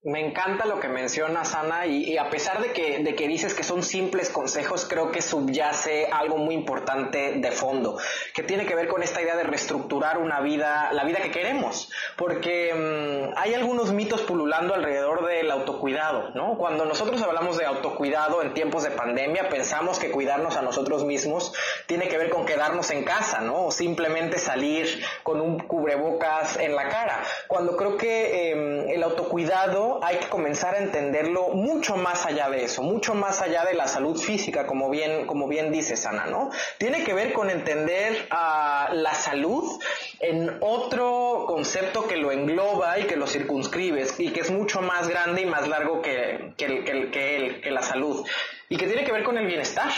Me 0.05 0.23
encanta 0.23 0.67
lo 0.67 0.79
que 0.79 0.87
mencionas, 0.87 1.55
Ana, 1.55 1.87
y, 1.87 2.15
a 2.19 2.29
pesar 2.29 2.61
de 2.61 2.71
que, 2.73 2.99
de 2.99 3.15
que 3.15 3.27
dices 3.27 3.55
que 3.55 3.63
son 3.63 3.81
simples 3.81 4.29
consejos, 4.29 4.85
creo 4.87 5.11
que 5.11 5.19
subyace 5.19 6.09
algo 6.11 6.37
muy 6.37 6.53
importante 6.53 7.33
de 7.37 7.51
fondo, 7.51 7.97
que 8.31 8.43
tiene 8.43 8.67
que 8.67 8.75
ver 8.75 8.87
con 8.87 9.01
esta 9.01 9.19
idea 9.23 9.35
de 9.35 9.41
reestructurar 9.41 10.19
una 10.19 10.41
vida, 10.41 10.91
la 10.91 11.05
vida 11.05 11.21
que 11.23 11.31
queremos, 11.31 11.89
porque 12.17 12.71
mm, 12.71 13.35
hay 13.35 13.55
algunos 13.55 13.93
mitos 13.93 14.21
pululando 14.21 14.75
alrededor 14.75 15.25
del 15.25 15.49
autocuidado, 15.49 16.29
¿no? 16.35 16.55
Cuando 16.55 16.85
nosotros 16.85 17.19
hablamos 17.23 17.57
de 17.57 17.65
autocuidado 17.65 18.43
en 18.43 18.53
tiempos 18.53 18.83
de 18.83 18.91
pandemia, 18.91 19.49
pensamos 19.49 19.97
que 19.97 20.11
cuidarnos 20.11 20.55
a 20.55 20.61
nosotros 20.61 21.03
mismos 21.03 21.51
tiene 21.87 22.09
que 22.09 22.19
ver 22.19 22.29
con 22.29 22.45
quedarnos 22.45 22.91
en 22.91 23.05
casa, 23.05 23.41
¿no? 23.41 23.65
O 23.65 23.71
simplemente 23.71 24.37
salir 24.37 25.03
con 25.23 25.41
un 25.41 25.57
cubrebocas 25.57 26.57
en 26.57 26.75
la 26.75 26.89
cara, 26.89 27.23
cuando 27.47 27.75
creo 27.75 27.97
que 27.97 28.51
em, 28.51 28.89
el 28.89 29.01
autocuidado 29.01 29.94
hay 30.01 30.17
que 30.17 30.27
comenzar 30.27 30.75
a 30.75 30.79
entenderlo 30.79 31.49
mucho 31.49 31.95
más 31.95 32.25
allá 32.25 32.49
de 32.49 32.65
eso, 32.65 32.81
mucho 32.81 33.13
más 33.13 33.41
allá 33.41 33.65
de 33.65 33.73
la 33.73 33.87
salud 33.87 34.17
física, 34.17 34.65
como 34.65 34.89
bien, 34.89 35.25
como 35.25 35.47
bien 35.47 35.71
dice 35.71 35.95
Sana, 35.95 36.25
¿no? 36.25 36.49
Tiene 36.77 37.03
que 37.03 37.13
ver 37.13 37.33
con 37.33 37.49
entender 37.49 38.27
a 38.29 38.89
la 38.93 39.13
salud 39.13 39.79
en 40.19 40.57
otro 40.61 41.45
concepto 41.47 42.07
que 42.07 42.17
lo 42.17 42.31
engloba 42.31 42.99
y 42.99 43.03
que 43.03 43.15
lo 43.15 43.27
circunscribe 43.27 44.05
y 44.17 44.31
que 44.31 44.41
es 44.41 44.51
mucho 44.51 44.81
más 44.81 45.07
grande 45.07 45.41
y 45.41 45.45
más 45.45 45.67
largo 45.67 46.01
que, 46.01 46.53
que, 46.57 46.83
que, 46.83 47.61
que 47.61 47.71
la 47.71 47.81
salud 47.81 48.25
y 48.69 48.77
que 48.77 48.87
tiene 48.87 49.03
que 49.03 49.11
ver 49.11 49.23
con 49.23 49.37
el 49.37 49.45
bienestar. 49.45 49.91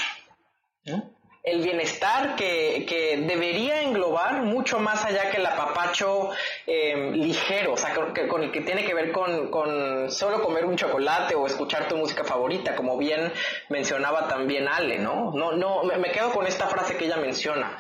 El 1.48 1.62
bienestar 1.62 2.36
que, 2.36 2.86
que, 2.86 3.18
debería 3.25 3.82
englobar 3.82 4.44
mucho 4.44 4.80
más 4.80 5.06
allá 5.06 5.30
que 5.30 5.38
el 5.38 5.46
apapacho 5.46 6.32
em, 6.66 7.13
ligero, 7.13 7.74
o 7.74 7.77
sea, 7.77 7.94
que, 8.13 8.27
con 8.27 8.44
el 8.44 8.51
que 8.51 8.62
tiene 8.62 8.84
que 8.84 8.94
ver 8.94 9.13
con, 9.13 9.50
con, 9.50 10.12
solo 10.12 10.42
comer 10.42 10.66
un 10.66 10.75
chocolate 10.75 11.36
o 11.36 11.48
escuchar 11.48 11.88
tu 11.88 11.96
música 11.96 12.25
favorita, 12.25 12.75
como 12.75 12.98
bien 12.98 13.32
mencionaba 13.70 14.27
también 14.27 14.68
Ale, 14.68 15.00
¿no? 15.00 15.32
No, 15.32 15.54
no, 15.54 15.84
me 15.84 16.12
quedo 16.12 16.32
con 16.32 16.46
esta 16.48 16.68
frase 16.68 16.98
que 16.98 17.06
ella 17.06 17.18
menciona. 17.18 17.77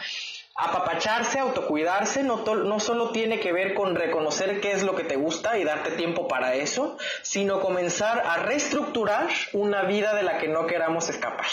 Apapacharse, 0.55 1.37
autocuidarse, 1.37 2.23
no, 2.23 2.37
no 2.37 2.79
solo 2.79 3.11
tiene 3.11 3.39
que 3.41 3.51
ver 3.51 3.73
con 3.73 3.95
reconocer 3.95 4.61
qué 4.61 4.71
es 4.71 4.81
lo 4.81 4.95
que 4.95 5.03
te 5.03 5.17
gusta 5.17 5.57
y 5.57 5.65
darte 5.65 5.91
tiempo 5.91 6.27
para 6.27 6.55
eso, 6.55 6.97
sino 7.21 7.59
comenzar 7.59 8.23
a 8.25 8.37
reestructurar 8.37 9.27
una 9.51 9.83
vida 9.83 10.15
de 10.15 10.23
la 10.23 10.37
que 10.37 10.47
no 10.47 10.65
queramos 10.65 11.09
escapar. 11.09 11.45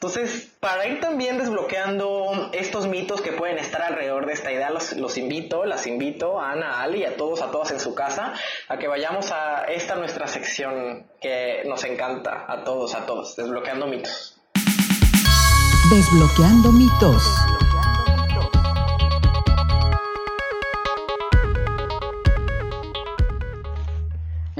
Entonces, 0.00 0.48
para 0.60 0.86
ir 0.86 1.00
también 1.00 1.38
desbloqueando 1.38 2.50
estos 2.52 2.86
mitos 2.86 3.20
que 3.20 3.32
pueden 3.32 3.58
estar 3.58 3.82
alrededor 3.82 4.26
de 4.26 4.32
esta 4.32 4.52
idea, 4.52 4.70
los, 4.70 4.92
los, 4.92 5.18
invito, 5.18 5.64
las 5.64 5.88
invito 5.88 6.38
a 6.40 6.52
Ana, 6.52 6.74
a 6.74 6.82
Ali 6.82 7.04
a 7.04 7.16
todos, 7.16 7.42
a 7.42 7.50
todas 7.50 7.72
en 7.72 7.80
su 7.80 7.96
casa, 7.96 8.32
a 8.68 8.78
que 8.78 8.86
vayamos 8.86 9.32
a 9.32 9.64
esta 9.64 9.96
nuestra 9.96 10.28
sección 10.28 11.04
que 11.20 11.64
nos 11.66 11.82
encanta, 11.82 12.44
a 12.46 12.62
todos, 12.62 12.94
a 12.94 13.06
todos, 13.06 13.34
desbloqueando 13.34 13.88
mitos. 13.88 14.36
Desbloqueando 15.90 16.70
mitos. 16.70 17.24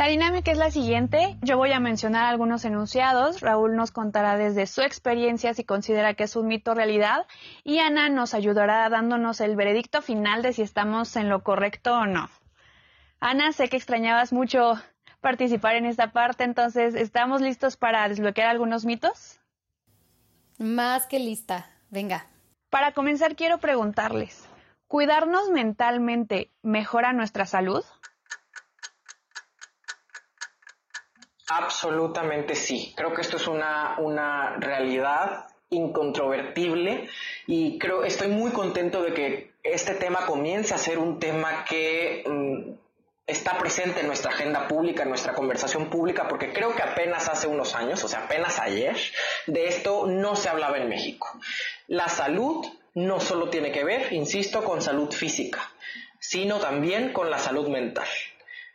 Dinámica 0.09 0.51
es 0.51 0.59
la 0.59 0.71
siguiente. 0.71 1.39
Yo 1.43 1.57
voy 1.57 1.73
a 1.73 1.81
mencionar 1.81 2.27
algunos 2.27 2.65
enunciados. 2.65 3.41
Raúl 3.41 3.77
nos 3.77 3.93
contará 3.93 4.37
desde 4.37 4.67
su 4.67 4.83
experiencia 4.83 5.55
si 5.55 5.65
considera 5.65 6.15
que 6.15 6.25
es 6.25 6.37
un 6.37 6.49
mito 6.49 6.73
o 6.73 6.75
realidad. 6.75 7.27
Y 7.65 7.79
Ana 7.79 8.09
nos 8.09 8.35
ayudará 8.35 8.89
dándonos 8.89 9.41
el 9.41 9.57
veredicto 9.57 10.03
final 10.03 10.43
de 10.43 10.53
si 10.53 10.63
estamos 10.63 11.15
en 11.17 11.29
lo 11.29 11.43
correcto 11.43 11.95
o 11.95 12.07
no. 12.07 12.29
Ana, 13.21 13.53
sé 13.53 13.69
que 13.69 13.77
extrañabas 13.77 14.33
mucho 14.33 14.81
participar 15.21 15.77
en 15.77 15.87
esta 15.87 16.13
parte, 16.13 16.45
entonces, 16.45 16.95
¿estamos 16.95 17.41
listos 17.41 17.77
para 17.77 18.09
desbloquear 18.09 18.49
algunos 18.49 18.85
mitos? 18.85 19.41
Más 20.59 21.07
que 21.07 21.19
lista. 21.19 21.67
Venga. 21.91 22.27
Para 22.71 22.93
comenzar, 22.93 23.35
quiero 23.35 23.59
preguntarles, 23.59 24.49
¿cuidarnos 24.87 25.51
mentalmente 25.51 26.53
mejora 26.63 27.13
nuestra 27.13 27.47
salud? 27.47 27.85
Absolutamente 31.49 32.55
sí. 32.55 32.93
Creo 32.97 33.15
que 33.15 33.23
esto 33.23 33.37
es 33.37 33.47
una, 33.47 33.97
una 33.99 34.57
realidad 34.57 35.47
incontrovertible 35.71 37.09
y 37.47 37.79
creo 37.79 38.05
estoy 38.05 38.29
muy 38.29 38.51
contento 38.53 39.03
de 39.03 39.13
que 39.13 39.51
este 39.63 39.95
tema 39.95 40.25
comience 40.25 40.75
a 40.75 40.79
ser 40.79 40.99
un 40.99 41.19
tema 41.19 41.65
que 41.65 42.25
mm, 42.27 42.73
está 43.27 43.59
presente 43.59 44.01
en 44.01 44.07
nuestra 44.07 44.31
agenda 44.31 44.67
pública, 44.67 45.03
en 45.03 45.11
nuestra 45.11 45.35
conversación 45.35 45.91
pública, 45.91 46.27
porque 46.27 46.53
creo 46.53 46.75
que 46.75 46.83
apenas 46.83 47.29
hace 47.29 47.47
unos 47.47 47.75
años, 47.75 48.03
o 48.03 48.09
sea, 48.09 48.25
apenas 48.25 48.59
ayer, 48.59 48.97
de 49.47 49.69
esto 49.69 50.07
no 50.07 50.35
se 50.35 50.49
hablaba 50.49 50.79
en 50.79 50.89
México. 50.89 51.29
La 51.89 52.09
salud 52.09 52.67
no 52.95 53.21
solo 53.21 53.51
tiene 53.51 53.71
que 53.71 53.85
ver, 53.85 54.13
insisto, 54.15 54.65
con 54.65 54.81
salud 54.81 55.13
física, 55.13 55.71
sino 56.19 56.59
también 56.59 57.13
con 57.13 57.31
la 57.31 57.39
salud 57.39 57.69
mental. 57.69 58.09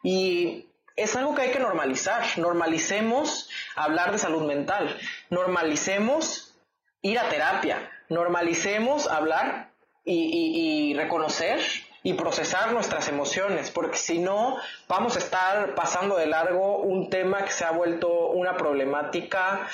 Y 0.03 0.68
es 0.95 1.15
algo 1.15 1.35
que 1.35 1.43
hay 1.43 1.51
que 1.51 1.59
normalizar. 1.59 2.23
Normalicemos 2.38 3.50
hablar 3.75 4.12
de 4.12 4.19
salud 4.19 4.43
mental. 4.43 4.97
Normalicemos 5.29 6.55
ir 7.01 7.19
a 7.19 7.29
terapia. 7.29 7.91
Normalicemos 8.09 9.07
hablar 9.07 9.71
y, 10.05 10.93
reconocer 10.95 11.59
y 12.03 12.13
procesar 12.13 12.73
nuestras 12.73 13.07
emociones, 13.07 13.71
porque 13.71 13.97
si 13.97 14.19
no, 14.19 14.57
vamos 14.89 15.15
a 15.15 15.19
estar 15.19 15.73
pasando 15.73 16.17
de 16.17 16.27
largo 16.27 16.79
un 16.79 17.09
tema 17.09 17.45
que 17.45 17.51
se 17.51 17.63
ha 17.63 17.71
vuelto 17.71 18.31
una 18.31 18.57
problemática 18.57 19.67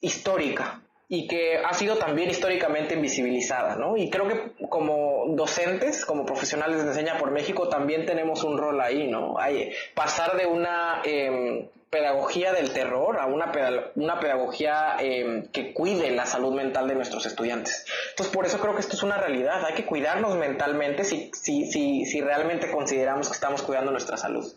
histórica 0.00 0.83
y 1.14 1.28
que 1.28 1.58
ha 1.58 1.72
sido 1.74 1.96
también 1.96 2.28
históricamente 2.28 2.94
invisibilizada, 2.94 3.76
¿no? 3.76 3.96
Y 3.96 4.10
creo 4.10 4.26
que 4.26 4.66
como 4.68 5.26
docentes, 5.28 6.04
como 6.04 6.26
profesionales 6.26 6.82
de 6.82 6.88
enseña 6.88 7.18
por 7.18 7.30
México, 7.30 7.68
también 7.68 8.04
tenemos 8.04 8.42
un 8.42 8.58
rol 8.58 8.80
ahí, 8.80 9.06
¿no? 9.06 9.38
Hay, 9.38 9.72
pasar 9.94 10.36
de 10.36 10.46
una 10.46 11.02
em, 11.04 11.68
pedagogía 11.88 12.52
del 12.52 12.72
terror 12.72 13.20
a 13.20 13.26
una, 13.26 13.52
pedagogía 13.52 14.96
em, 14.98 15.46
que 15.52 15.72
cuide 15.72 16.10
la 16.10 16.26
salud 16.26 16.52
mental 16.52 16.88
de 16.88 16.96
nuestros 16.96 17.26
estudiantes. 17.26 17.86
Entonces, 18.10 18.34
por 18.34 18.44
eso 18.44 18.58
creo 18.58 18.74
que 18.74 18.80
esto 18.80 18.96
es 18.96 19.02
una 19.04 19.16
realidad. 19.16 19.64
Hay 19.64 19.74
que 19.74 19.86
cuidarnos 19.86 20.36
mentalmente 20.36 21.04
si, 21.04 21.30
si, 21.32 21.70
si, 21.70 22.06
si 22.06 22.20
realmente 22.20 22.72
consideramos 22.72 23.28
que 23.28 23.34
estamos 23.34 23.62
cuidando 23.62 23.92
nuestra 23.92 24.16
salud. 24.16 24.52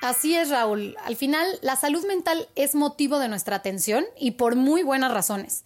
Así 0.00 0.36
es, 0.36 0.50
Raúl. 0.50 0.96
Al 1.04 1.16
final, 1.16 1.58
la 1.60 1.74
salud 1.74 2.06
mental 2.06 2.48
es 2.54 2.74
motivo 2.76 3.18
de 3.18 3.28
nuestra 3.28 3.56
atención 3.56 4.04
y 4.16 4.32
por 4.32 4.54
muy 4.54 4.84
buenas 4.84 5.12
razones. 5.12 5.64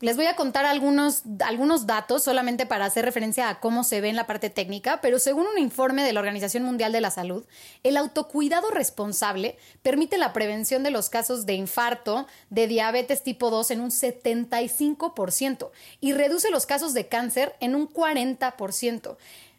Les 0.00 0.16
voy 0.16 0.26
a 0.26 0.36
contar 0.36 0.66
algunos, 0.66 1.22
algunos 1.44 1.86
datos 1.86 2.22
solamente 2.22 2.66
para 2.66 2.84
hacer 2.84 3.04
referencia 3.04 3.48
a 3.48 3.60
cómo 3.60 3.84
se 3.84 4.00
ve 4.00 4.10
en 4.10 4.16
la 4.16 4.26
parte 4.26 4.50
técnica, 4.50 5.00
pero 5.00 5.18
según 5.18 5.46
un 5.46 5.58
informe 5.58 6.04
de 6.04 6.12
la 6.12 6.20
Organización 6.20 6.62
Mundial 6.62 6.92
de 6.92 7.00
la 7.00 7.10
Salud, 7.10 7.44
el 7.84 7.96
autocuidado 7.96 8.70
responsable 8.70 9.56
permite 9.82 10.18
la 10.18 10.32
prevención 10.32 10.82
de 10.82 10.90
los 10.90 11.08
casos 11.08 11.46
de 11.46 11.54
infarto, 11.54 12.26
de 12.50 12.66
diabetes 12.66 13.22
tipo 13.22 13.50
2 13.50 13.70
en 13.70 13.80
un 13.80 13.90
75% 13.90 15.70
y 16.00 16.12
reduce 16.12 16.50
los 16.50 16.66
casos 16.66 16.92
de 16.92 17.08
cáncer 17.08 17.54
en 17.60 17.74
un 17.74 17.88
40% 17.88 19.16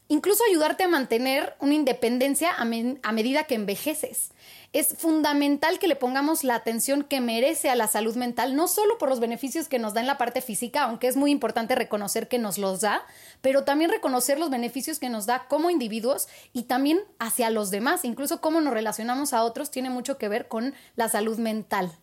incluso 0.08 0.44
ayudarte 0.50 0.84
a 0.84 0.88
mantener 0.88 1.56
una 1.60 1.74
independencia 1.74 2.52
a, 2.52 2.66
medida 2.66 3.44
que 3.46 3.56
envejeces. 3.56 4.32
Es 4.74 4.96
fundamental 4.98 5.80
que 5.80 5.88
le 5.88 5.96
pongamos 5.96 6.44
la 6.44 6.56
atención 6.56 7.04
que 7.04 7.22
merece 7.22 7.70
a 7.70 7.76
la 7.76 7.88
salud 7.88 8.16
mental, 8.16 8.56
no 8.56 8.68
solo 8.68 8.98
por 8.98 9.10
los 9.10 9.20
beneficios 9.20 9.68
que 9.68 9.80
nos 9.80 9.94
da 9.94 10.02
en 10.02 10.08
la 10.08 10.18
parte 10.18 10.42
física, 10.42 10.84
aunque 10.84 11.08
es 11.08 11.16
muy 11.16 11.32
importante 11.32 11.76
reconocer 11.76 12.28
que 12.28 12.40
nos 12.40 12.58
los 12.58 12.82
da, 12.82 13.06
pero 13.42 13.64
también 13.64 13.90
reconocer 13.90 14.38
los 14.38 14.50
beneficios 14.50 15.00
que 15.00 15.10
nos 15.10 15.26
da 15.26 15.48
como 15.48 15.70
individuos 15.70 16.28
y 16.54 16.64
también 16.64 17.00
hacia 17.20 17.50
los 17.50 17.72
demás, 17.72 18.06
incluso 18.06 18.42
cómo 18.42 18.62
nos 18.62 18.74
relacionamos 18.74 19.34
a 19.34 19.44
otros 19.44 19.72
tiene 19.72 19.90
mucho 19.90 20.18
que 20.18 20.30
ver 20.30 20.48
con 20.48 20.76
la 20.96 21.10
salud 21.10 21.38
mental. 21.38 21.98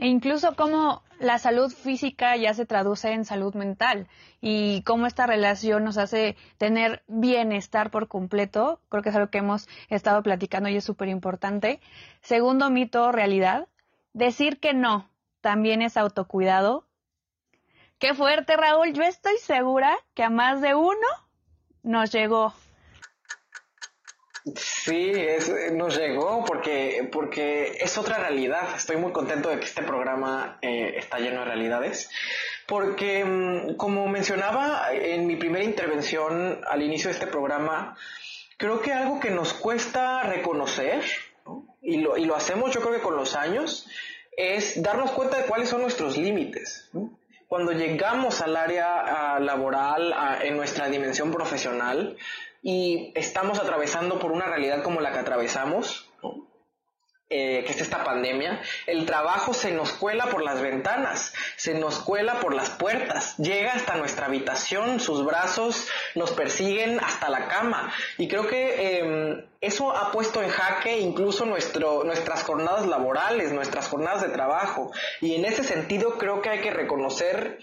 E 0.00 0.06
incluso 0.06 0.56
cómo 0.56 1.02
la 1.18 1.38
salud 1.38 1.70
física 1.70 2.34
ya 2.34 2.54
se 2.54 2.64
traduce 2.64 3.12
en 3.12 3.26
salud 3.26 3.54
mental 3.54 4.08
y 4.40 4.80
cómo 4.84 5.06
esta 5.06 5.26
relación 5.26 5.84
nos 5.84 5.98
hace 5.98 6.36
tener 6.56 7.02
bienestar 7.06 7.90
por 7.90 8.08
completo. 8.08 8.80
Creo 8.88 9.02
que 9.02 9.10
es 9.10 9.14
algo 9.14 9.28
que 9.28 9.38
hemos 9.38 9.68
estado 9.90 10.22
platicando 10.22 10.70
y 10.70 10.76
es 10.76 10.84
súper 10.84 11.08
importante. 11.08 11.80
Segundo 12.22 12.70
mito, 12.70 13.12
realidad. 13.12 13.68
Decir 14.14 14.58
que 14.58 14.72
no 14.72 15.10
también 15.42 15.82
es 15.82 15.98
autocuidado. 15.98 16.86
Qué 17.98 18.14
fuerte, 18.14 18.56
Raúl. 18.56 18.94
Yo 18.94 19.02
estoy 19.02 19.36
segura 19.36 19.94
que 20.14 20.22
a 20.22 20.30
más 20.30 20.62
de 20.62 20.74
uno 20.74 21.08
nos 21.82 22.10
llegó 22.10 22.54
Sí, 24.56 25.12
es, 25.14 25.52
nos 25.72 25.96
llegó 25.96 26.44
porque, 26.44 27.08
porque 27.12 27.76
es 27.80 27.98
otra 27.98 28.18
realidad. 28.18 28.76
Estoy 28.76 28.96
muy 28.96 29.12
contento 29.12 29.50
de 29.50 29.58
que 29.58 29.66
este 29.66 29.82
programa 29.82 30.58
eh, 30.62 30.94
está 30.96 31.18
lleno 31.18 31.40
de 31.40 31.46
realidades. 31.46 32.10
Porque, 32.66 33.24
mm, 33.24 33.76
como 33.76 34.08
mencionaba 34.08 34.88
en 34.92 35.26
mi 35.26 35.36
primera 35.36 35.64
intervención 35.64 36.60
al 36.66 36.82
inicio 36.82 37.08
de 37.08 37.14
este 37.14 37.26
programa, 37.26 37.96
creo 38.56 38.80
que 38.80 38.92
algo 38.92 39.20
que 39.20 39.30
nos 39.30 39.52
cuesta 39.52 40.22
reconocer, 40.22 41.04
y, 41.82 41.98
lo, 41.98 42.16
y 42.16 42.24
lo 42.24 42.36
hacemos 42.36 42.72
yo 42.72 42.80
creo 42.80 42.94
que 42.94 43.00
con 43.00 43.16
los 43.16 43.34
años, 43.34 43.86
es 44.36 44.82
darnos 44.82 45.10
cuenta 45.12 45.38
de 45.38 45.44
cuáles 45.44 45.68
son 45.68 45.82
nuestros 45.82 46.16
límites. 46.16 46.88
Cuando 47.46 47.72
llegamos 47.72 48.40
al 48.40 48.56
área 48.56 49.38
laboral, 49.40 50.14
en 50.42 50.56
nuestra 50.56 50.88
dimensión 50.88 51.32
profesional, 51.32 52.16
y 52.62 53.12
estamos 53.14 53.58
atravesando 53.58 54.18
por 54.18 54.32
una 54.32 54.46
realidad 54.46 54.82
como 54.82 55.00
la 55.00 55.12
que 55.12 55.18
atravesamos, 55.18 56.10
eh, 57.32 57.62
que 57.64 57.70
es 57.70 57.80
esta 57.80 58.02
pandemia, 58.02 58.60
el 58.88 59.06
trabajo 59.06 59.54
se 59.54 59.70
nos 59.70 59.92
cuela 59.92 60.26
por 60.26 60.42
las 60.42 60.60
ventanas, 60.60 61.32
se 61.54 61.74
nos 61.74 62.00
cuela 62.00 62.40
por 62.40 62.52
las 62.52 62.70
puertas, 62.70 63.36
llega 63.36 63.72
hasta 63.72 63.94
nuestra 63.94 64.26
habitación, 64.26 64.98
sus 64.98 65.24
brazos 65.24 65.86
nos 66.16 66.32
persiguen 66.32 66.98
hasta 66.98 67.30
la 67.30 67.46
cama. 67.46 67.92
Y 68.18 68.26
creo 68.26 68.48
que 68.48 68.98
em, 68.98 69.46
eso 69.60 69.96
ha 69.96 70.10
puesto 70.10 70.42
en 70.42 70.48
jaque 70.50 70.98
incluso 70.98 71.44
nuestro, 71.44 72.02
nuestras 72.02 72.42
jornadas 72.42 72.86
laborales, 72.86 73.52
nuestras 73.52 73.86
jornadas 73.86 74.22
de 74.22 74.30
trabajo. 74.30 74.90
Y 75.20 75.36
en 75.36 75.44
ese 75.44 75.62
sentido 75.62 76.18
creo 76.18 76.42
que 76.42 76.50
hay 76.50 76.60
que 76.62 76.72
reconocer 76.72 77.60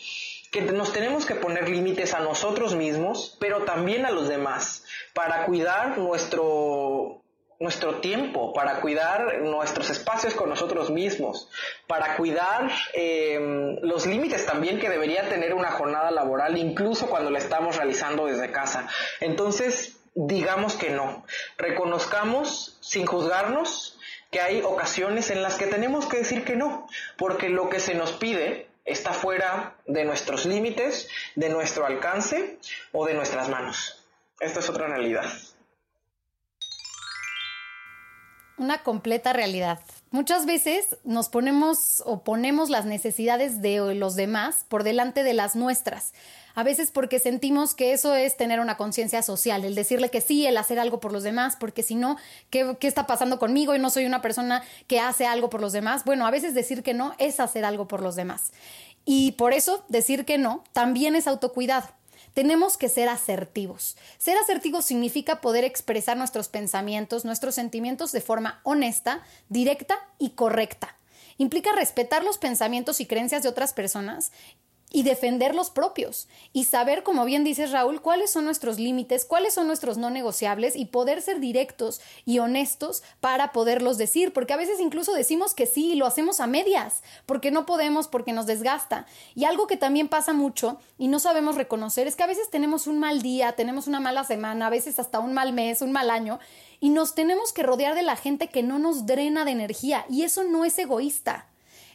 nos 0.62 0.94
tenemos 0.94 1.26
que 1.26 1.36
poner 1.36 1.70
límites 1.70 2.14
a 2.14 2.20
nosotros 2.20 2.76
mismos, 2.76 3.38
pero 3.40 3.64
también 3.64 4.06
a 4.06 4.12
los 4.12 4.28
demás, 4.28 4.84
para 5.14 5.46
cuidar 5.46 5.98
nuestro, 5.98 7.22
nuestro 7.60 7.96
tiempo, 7.96 8.54
para 8.54 8.80
cuidar 8.82 9.42
nuestros 9.42 9.90
espacios 9.90 10.34
con 10.34 10.50
nosotros 10.50 10.90
mismos, 10.90 11.50
para 11.88 12.16
cuidar 12.18 12.72
em, 12.94 13.78
los 13.82 14.06
límites 14.06 14.46
también 14.46 14.80
que 14.80 14.90
debería 14.90 15.28
tener 15.30 15.54
una 15.54 15.72
jornada 15.72 16.12
laboral, 16.12 16.58
incluso 16.58 17.08
cuando 17.08 17.30
la 17.30 17.40
estamos 17.40 17.76
realizando 17.76 18.26
desde 18.26 18.52
casa. 18.52 18.88
Entonces, 19.20 19.98
digamos 20.14 20.76
que 20.76 20.90
no. 20.90 21.26
Reconozcamos 21.58 22.78
sin 22.82 23.06
juzgarnos 23.06 23.98
que 24.32 24.42
hay 24.42 24.62
ocasiones 24.62 25.30
en 25.30 25.42
las 25.42 25.56
que 25.56 25.68
tenemos 25.68 26.06
que 26.08 26.18
decir 26.18 26.44
que 26.44 26.56
no, 26.56 26.88
porque 27.18 27.50
lo 27.50 27.70
que 27.70 27.80
se 27.80 27.96
nos 27.96 28.12
pide 28.14 28.67
está 28.88 29.14
fuera 29.14 29.76
de 29.86 30.04
nuestros 30.04 30.48
límites, 30.48 31.08
de 31.36 31.50
nuestro 31.50 31.86
alcance 31.86 32.58
o 32.92 33.06
de 33.06 33.14
nuestras 33.14 33.50
manos. 33.50 34.04
Esta 34.40 34.62
es 34.62 34.70
otra 34.70 34.88
realidad 34.88 35.28
una 38.58 38.80
completa 38.84 39.34
realidad. 39.34 39.80
Muchas 40.10 40.46
veces 40.46 40.98
nos 41.04 41.30
ponemos 41.30 42.02
o 42.06 42.24
ponemos 42.24 42.70
las 42.70 42.86
necesidades 42.86 43.62
de 43.62 43.94
los 43.96 44.16
demás 44.16 44.66
por 44.68 44.84
delante 44.84 45.24
de 45.24 45.34
las 45.34 45.56
nuestras. 45.56 46.14
A 46.58 46.64
veces 46.64 46.90
porque 46.90 47.20
sentimos 47.20 47.76
que 47.76 47.94
eso 47.94 48.16
es 48.16 48.36
tener 48.36 48.60
una 48.60 48.78
conciencia 48.78 49.22
social, 49.22 49.64
el 49.64 49.76
decirle 49.76 50.10
que 50.10 50.22
sí, 50.22 50.48
el 50.48 50.58
hacer 50.58 50.80
algo 50.80 51.00
por 51.00 51.14
los 51.14 51.22
demás, 51.22 51.56
porque 51.56 51.84
si 51.84 51.94
no, 51.94 52.18
¿qué, 52.50 52.76
¿qué, 52.80 52.88
está 52.88 53.06
pasando 53.06 53.38
conmigo 53.38 53.76
y 53.76 53.80
no 53.80 53.92
soy 53.92 54.08
una 54.08 54.24
persona 54.24 54.64
que 54.88 55.00
hace 55.00 55.28
algo 55.28 55.52
por 55.52 55.62
los 55.62 55.72
demás? 55.72 56.04
Bueno, 56.04 56.26
a 56.26 56.32
veces 56.32 56.56
decir 56.56 56.82
que 56.82 56.96
no 56.96 57.14
es 57.20 57.40
hacer 57.40 57.64
algo 57.64 57.88
por 57.88 58.02
los 58.02 58.16
demás. 58.16 58.54
Y 59.06 59.34
por 59.34 59.54
eso 59.54 59.86
decir 59.88 60.26
que 60.26 60.40
no 60.40 60.64
también 60.74 61.16
es 61.16 61.28
autocuidado. 61.28 61.90
Tenemos 62.34 62.76
que 62.76 62.90
ser 62.90 63.08
asertivos. 63.08 63.96
Ser 64.18 64.36
asertivos 64.40 64.84
significa 64.84 65.42
poder 65.42 65.64
expresar 65.64 66.18
nuestros 66.18 66.48
pensamientos, 66.48 67.24
nuestros 67.24 67.54
sentimientos 67.54 68.12
de 68.12 68.22
forma 68.22 68.62
honesta, 68.64 69.22
directa 69.50 70.00
y 70.18 70.32
correcta. 70.32 70.98
Implica 71.38 71.72
respetar 71.74 72.24
los 72.24 72.40
pensamientos 72.40 73.00
y 73.00 73.06
creencias 73.06 73.44
de 73.44 73.50
otras 73.50 73.74
personas 73.74 74.32
y 74.90 75.04
defender 75.04 75.54
los 75.54 75.70
propios 75.70 76.28
y 76.54 76.64
saber, 76.64 77.04
como 77.04 77.26
bien 77.26 77.44
dices 77.44 77.72
Raúl, 77.72 78.02
cuáles 78.02 78.32
son 78.32 78.46
nuestros 78.46 78.80
límites, 78.80 79.26
cuáles 79.26 79.54
son 79.54 79.68
nuestros 79.68 79.98
no 79.98 80.10
negociables 80.10 80.76
y 80.76 80.86
poder 80.86 81.22
ser 81.22 81.40
directos 81.40 82.00
y 82.26 82.40
honestos 82.40 83.04
para 83.20 83.52
poderlos 83.52 83.98
decir, 83.98 84.32
porque 84.32 84.54
a 84.54 84.58
veces 84.58 84.80
incluso 84.80 85.14
decimos 85.14 85.54
que 85.54 85.66
sí 85.66 85.92
y 85.92 85.96
lo 85.96 86.06
hacemos 86.06 86.40
a 86.40 86.48
medias, 86.48 87.04
porque 87.26 87.52
no 87.52 87.66
podemos, 87.66 88.08
porque 88.08 88.32
nos 88.32 88.46
desgasta. 88.46 89.06
Y 89.36 89.44
algo 89.44 89.68
que 89.68 89.76
también 89.76 90.08
pasa 90.08 90.32
mucho 90.32 90.80
y 90.98 91.10
no 91.10 91.20
sabemos 91.20 91.56
reconocer 91.56 92.08
es 92.08 92.16
que 92.16 92.24
a 92.24 92.28
veces 92.28 92.50
tenemos 92.50 92.88
un 92.88 93.00
mal 93.00 93.22
día, 93.22 93.54
tenemos 93.54 93.88
una 93.88 94.00
mala 94.00 94.24
semana, 94.24 94.68
a 94.68 94.72
veces 94.72 95.00
hasta 95.00 95.20
un 95.20 95.34
mal 95.34 95.52
mes, 95.52 95.82
un 95.82 95.92
mal 95.92 96.10
año, 96.10 96.40
y 96.80 96.90
nos 96.90 97.14
tenemos 97.14 97.52
que 97.52 97.64
rodear 97.64 97.94
de 97.94 98.04
la 98.04 98.16
gente 98.16 98.48
que 98.48 98.64
no 98.64 98.80
nos 98.80 99.06
drena 99.06 99.44
de 99.44 99.52
energía, 99.52 100.06
y 100.10 100.24
eso 100.24 100.44
no 100.44 100.64
es 100.64 100.78
egoísta. 100.80 101.48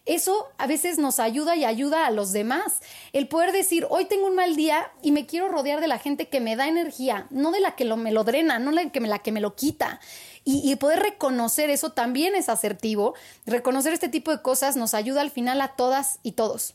Eso 0.04 0.48
a 0.58 0.66
veces 0.66 0.98
nos 0.98 1.20
ayuda 1.20 1.54
y 1.54 1.64
ayuda 1.64 2.06
a 2.06 2.10
los 2.10 2.32
demás. 2.32 2.80
El 3.12 3.28
poder 3.28 3.52
decir, 3.52 3.86
hoy 3.88 4.06
tengo 4.06 4.26
un 4.26 4.34
mal 4.34 4.56
día 4.56 4.90
y 5.00 5.12
me 5.12 5.26
quiero 5.26 5.48
rodear 5.48 5.80
de 5.80 5.86
la 5.86 5.98
gente 5.98 6.28
que 6.28 6.40
me 6.40 6.56
da 6.56 6.66
energía, 6.66 7.28
no 7.30 7.52
de 7.52 7.60
la 7.60 7.76
que 7.76 7.84
lo, 7.84 7.96
me 7.96 8.10
lo 8.10 8.24
drena, 8.24 8.58
no 8.58 8.72
la 8.72 8.90
que, 8.90 9.00
me, 9.00 9.06
la 9.06 9.20
que 9.20 9.30
me 9.30 9.40
lo 9.40 9.54
quita. 9.54 10.00
Y, 10.44 10.68
y 10.68 10.74
poder 10.74 10.98
reconocer 11.00 11.70
eso 11.70 11.92
también 11.92 12.34
es 12.34 12.48
asertivo. 12.48 13.14
Reconocer 13.46 13.92
este 13.92 14.08
tipo 14.08 14.32
de 14.32 14.42
cosas 14.42 14.76
nos 14.76 14.92
ayuda 14.92 15.20
al 15.20 15.30
final 15.30 15.60
a 15.60 15.76
todas 15.76 16.18
y 16.24 16.32
todos. 16.32 16.74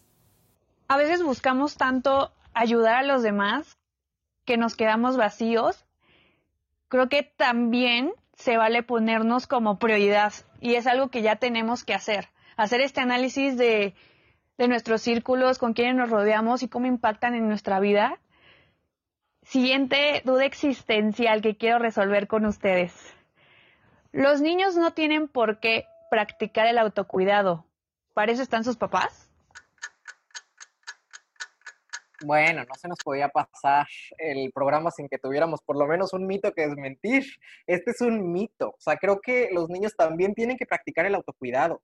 A 0.87 0.95
veces 0.95 1.21
buscamos 1.21 1.75
tanto 1.75 2.31
ayudar 2.53 2.95
a 2.95 3.03
los 3.03 3.23
demás 3.23 3.77
que 4.45 4.55
nos 4.55 4.77
quedamos 4.77 5.17
vacíos. 5.17 5.83
Creo 6.87 7.09
que 7.09 7.23
también 7.23 8.13
se 8.37 8.55
vale 8.55 8.83
ponernos 8.83 9.47
como 9.47 9.79
prioridad 9.79 10.31
y 10.61 10.75
es 10.75 10.87
algo 10.87 11.09
que 11.09 11.21
ya 11.21 11.35
tenemos 11.35 11.83
que 11.83 11.93
hacer 11.93 12.29
hacer 12.57 12.81
este 12.81 12.99
análisis 12.99 13.55
de, 13.55 13.93
nuestros 14.57 15.01
círculos, 15.03 15.59
con 15.59 15.73
quienes 15.73 15.95
nos 15.95 16.09
rodeamos 16.09 16.63
y 16.63 16.67
cómo 16.67 16.87
impactan 16.87 17.35
en 17.35 17.47
nuestra 17.47 17.79
vida. 17.79 18.19
Siguiente 19.43 20.23
duda 20.25 20.45
existencial 20.45 21.41
que 21.41 21.55
quiero 21.55 21.79
resolver 21.79 22.27
con 22.27 22.45
ustedes. 22.45 22.93
Los 24.11 24.41
niños 24.41 24.75
no 24.75 24.91
tienen 24.91 25.27
por 25.27 25.59
qué 25.59 25.85
practicar 26.09 26.67
el 26.67 26.79
autocuidado. 26.79 27.65
¿Para 28.15 28.31
eso 28.31 28.41
están 28.41 28.63
sus 28.63 28.77
papás? 28.77 29.29
Bueno, 32.25 32.63
no 32.63 32.73
se 32.73 32.87
nos 32.87 32.97
podía 33.03 33.29
pasar 33.29 33.85
el 34.17 34.51
programa 34.51 34.89
sin 34.89 35.07
que 35.07 35.19
tuviéramos 35.19 35.61
por 35.61 35.77
lo 35.77 35.85
menos 35.85 36.13
un 36.13 36.25
mito 36.25 36.51
que 36.51 36.67
desmentir. 36.67 37.25
Este 37.67 37.91
es 37.91 38.01
un 38.01 38.31
mito. 38.31 38.69
O 38.69 38.79
sea, 38.79 38.97
creo 38.97 39.21
que 39.21 39.49
los 39.51 39.69
niños 39.69 39.93
también 39.95 40.33
tienen 40.33 40.57
que 40.57 40.65
practicar 40.65 41.05
el 41.05 41.13
autocuidado 41.13 41.83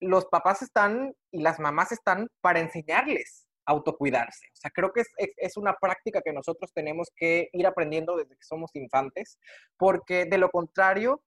los 0.00 0.26
papás 0.26 0.62
están 0.62 1.14
y 1.30 1.40
las 1.40 1.58
mamás 1.58 1.92
están 1.92 2.28
para 2.40 2.60
enseñarles 2.60 3.46
a 3.66 3.72
autocuidarse. 3.72 4.46
O 4.52 4.56
sea, 4.56 4.70
creo 4.70 4.92
que 4.92 5.02
es, 5.16 5.56
una 5.56 5.74
práctica 5.74 6.20
que 6.22 6.32
nosotros 6.32 6.72
tenemos 6.74 7.08
que 7.16 7.48
ir 7.52 7.66
aprendiendo 7.66 8.16
desde 8.16 8.36
que 8.36 8.44
somos 8.44 8.70
infantes, 8.74 9.38
porque 9.76 10.26
de 10.26 10.38
lo 10.38 10.50
contrario, 10.50 11.22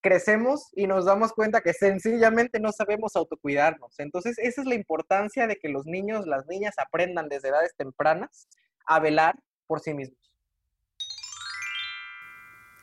crecemos 0.00 0.68
y 0.72 0.88
nos 0.88 1.04
damos 1.04 1.32
cuenta 1.32 1.60
que 1.60 1.72
sencillamente 1.72 2.58
no 2.58 2.72
sabemos 2.72 3.14
autocuidarnos. 3.14 3.98
Entonces, 3.98 4.36
esa 4.38 4.60
es 4.62 4.66
la 4.66 4.74
importancia 4.74 5.46
de 5.46 5.56
que 5.56 5.68
los 5.68 5.86
niños, 5.86 6.26
las 6.26 6.46
niñas 6.46 6.74
aprendan 6.78 7.28
desde 7.28 7.48
edades 7.48 7.74
tempranas 7.76 8.48
a 8.86 8.98
velar 8.98 9.36
por 9.68 9.80
sí 9.80 9.94
mismos. 9.94 10.31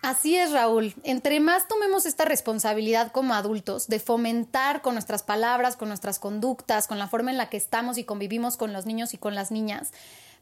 Así 0.02 0.38
es, 0.38 0.52
Raúl. 0.52 0.94
Entre 1.04 1.42
más 1.42 1.68
tomemos 1.68 2.06
esta 2.06 2.24
responsabilidad 2.24 3.12
como 3.12 3.34
adultos 3.34 3.88
de 3.88 4.00
fomentar 4.00 4.82
con 4.82 4.96
nuestras 4.96 5.24
palabras, 5.24 5.76
con 5.76 5.90
nuestras 5.90 6.20
conductas, 6.20 6.88
con 6.88 7.00
la 7.00 7.10
forma 7.10 7.32
en 7.32 7.38
la 7.38 7.50
que 7.50 7.58
estamos 7.58 7.98
y 7.98 8.06
convivimos 8.06 8.56
con 8.56 8.72
los 8.72 8.86
niños 8.86 9.14
y 9.14 9.18
con 9.18 9.36
las 9.36 9.52
niñas, 9.52 9.92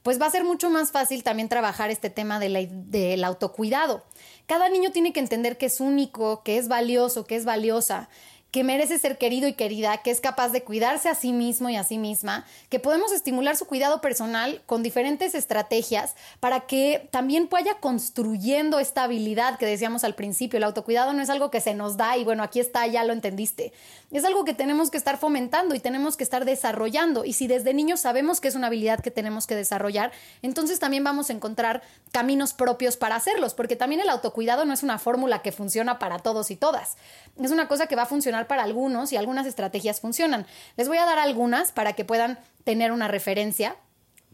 pues 0.03 0.21
va 0.21 0.27
a 0.27 0.31
ser 0.31 0.43
mucho 0.43 0.69
más 0.69 0.91
fácil 0.91 1.23
también 1.23 1.49
trabajar 1.49 1.89
este 1.89 2.11
tema 2.11 2.39
del 2.39 3.23
autocuidado. 3.23 4.03
Cada 4.45 4.69
niño 4.69 4.91
tiene 4.91 5.11
que 5.11 5.19
entender 5.19 5.57
que 5.57 5.65
es 5.65 5.81
único, 5.81 6.43
que 6.43 6.57
es 6.57 6.67
valioso, 6.67 7.25
que 7.25 7.35
es 7.35 7.43
valiosa 7.43 8.09
que 8.57 8.63
merece 8.63 8.97
ser 8.97 9.19
querido 9.19 9.47
y 9.47 9.53
querida, 9.53 9.97
que 9.97 10.09
es 10.09 10.19
capaz 10.19 10.49
de 10.49 10.63
cuidarse 10.63 11.09
a 11.09 11.13
sí 11.13 11.31
mismo 11.31 11.69
y 11.69 11.75
a 11.75 11.83
sí 11.83 11.99
misma, 11.99 12.43
que 12.69 12.79
podemos 12.79 13.11
estimular 13.11 13.55
su 13.55 13.67
cuidado 13.67 14.01
personal 14.01 14.63
con 14.65 14.81
diferentes 14.81 15.35
estrategias 15.35 16.15
para 16.39 16.61
que 16.61 17.07
también 17.11 17.49
vaya 17.51 17.75
construyendo 17.75 18.79
esta 18.79 19.03
habilidad 19.03 19.59
que 19.59 19.67
decíamos 19.67 20.03
al 20.03 20.15
principio. 20.15 20.57
El 20.57 20.63
autocuidado 20.63 21.13
no 21.13 21.21
es 21.21 21.29
algo 21.29 21.51
que 21.51 21.61
se 21.61 21.75
nos 21.75 21.97
da 21.97 22.17
y 22.17 22.23
bueno, 22.23 22.41
aquí 22.41 22.59
está, 22.59 22.87
ya 22.87 23.03
lo 23.03 23.13
entendiste. 23.13 23.73
Es 24.09 24.25
algo 24.25 24.43
que 24.43 24.55
tenemos 24.55 24.89
que 24.89 24.97
estar 24.97 25.19
fomentando 25.19 25.75
y 25.75 25.79
tenemos 25.79 26.17
que 26.17 26.23
estar 26.23 26.43
desarrollando. 26.43 27.25
Y 27.25 27.33
si 27.33 27.45
desde 27.45 27.75
niños 27.75 27.99
sabemos 27.99 28.41
que 28.41 28.47
es 28.47 28.55
una 28.55 28.67
habilidad 28.67 29.01
que 29.01 29.11
tenemos 29.11 29.45
que 29.45 29.55
desarrollar, 29.55 30.11
entonces 30.41 30.79
también 30.79 31.03
vamos 31.03 31.29
a 31.29 31.33
encontrar 31.33 31.83
caminos 32.11 32.53
propios 32.53 32.97
para 32.97 33.17
hacerlos, 33.17 33.53
porque 33.53 33.75
también 33.75 34.01
el 34.01 34.09
autocuidado 34.09 34.65
no 34.65 34.73
es 34.73 34.81
una 34.81 34.97
fórmula 34.97 35.43
que 35.43 35.51
funciona 35.51 35.99
para 35.99 36.17
todos 36.17 36.49
y 36.49 36.55
todas. 36.55 36.97
Es 37.39 37.51
una 37.51 37.67
cosa 37.67 37.85
que 37.85 37.95
va 37.95 38.03
a 38.03 38.07
funcionar 38.07 38.46
para 38.47 38.63
algunos 38.63 39.11
y 39.11 39.17
algunas 39.17 39.45
estrategias 39.45 39.99
funcionan. 39.99 40.45
Les 40.75 40.87
voy 40.87 40.97
a 40.97 41.05
dar 41.05 41.19
algunas 41.19 41.71
para 41.71 41.93
que 41.93 42.05
puedan 42.05 42.39
tener 42.63 42.91
una 42.91 43.07
referencia. 43.07 43.75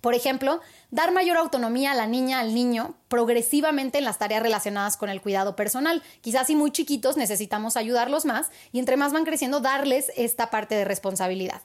Por 0.01 0.15
ejemplo, 0.15 0.59
dar 0.91 1.11
mayor 1.11 1.37
autonomía 1.37 1.91
a 1.91 1.95
la 1.95 2.07
niña, 2.07 2.39
al 2.39 2.53
niño, 2.53 2.95
progresivamente 3.07 3.99
en 3.99 4.03
las 4.03 4.17
tareas 4.17 4.43
relacionadas 4.43 4.97
con 4.97 5.09
el 5.09 5.21
cuidado 5.21 5.55
personal. 5.55 6.03
Quizás 6.21 6.47
si 6.47 6.55
muy 6.55 6.71
chiquitos 6.71 7.15
necesitamos 7.15 7.77
ayudarlos 7.77 8.25
más 8.25 8.51
y 8.71 8.79
entre 8.79 8.97
más 8.97 9.13
van 9.13 9.23
creciendo, 9.23 9.61
darles 9.61 10.11
esta 10.17 10.49
parte 10.49 10.75
de 10.75 10.83
responsabilidad 10.83 11.61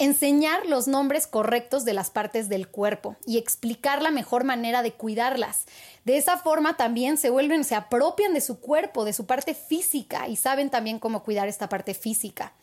enseñar 0.00 0.64
los 0.64 0.88
nombres 0.88 1.26
correctos 1.26 1.84
de 1.84 1.92
las 1.92 2.08
partes 2.08 2.48
del 2.48 2.68
cuerpo 2.68 3.16
y 3.26 3.36
explicar 3.36 4.00
la 4.00 4.10
mejor 4.10 4.44
manera 4.44 4.82
de 4.82 4.92
cuidarlas. 4.92 5.66
De 6.06 6.16
esa 6.16 6.38
forma 6.38 6.78
también 6.78 7.18
se 7.18 7.28
vuelven, 7.28 7.64
se 7.64 7.74
apropian 7.74 8.32
de 8.32 8.40
su 8.40 8.60
cuerpo, 8.60 9.04
de 9.04 9.12
su 9.12 9.26
parte 9.26 9.52
física 9.52 10.26
y 10.26 10.36
saben 10.36 10.70
también 10.70 10.98
cómo 10.98 11.22
cuidar 11.22 11.48
esta 11.48 11.68
parte 11.68 11.92
física. 11.92 12.54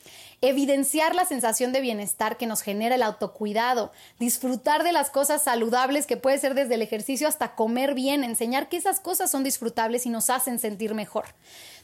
Evidenciar 0.42 1.14
la 1.14 1.26
sensación 1.26 1.74
de 1.74 1.82
bienestar 1.82 2.38
que 2.38 2.48
nos 2.48 2.64
genera 2.64 2.96
el 2.96 3.04
autocuidado, 3.04 3.92
disfrutar 4.18 4.84
de 4.84 4.92
las 4.92 5.12
cosas 5.12 5.44
saludables 5.44 6.08
que 6.08 6.18
puede 6.18 6.40
ser 6.40 6.56
desde 6.56 6.74
el 6.74 6.82
ejercicio 6.82 7.28
hasta 7.28 7.54
comer 7.54 7.94
bien, 7.94 8.24
enseñar 8.24 8.68
que 8.68 8.78
esas 8.78 9.00
cosas 9.00 9.30
son 9.30 9.44
disfrutables 9.44 10.08
y 10.08 10.10
nos 10.10 10.32
hacen 10.32 10.58
sentir 10.58 10.96
mejor 10.96 11.26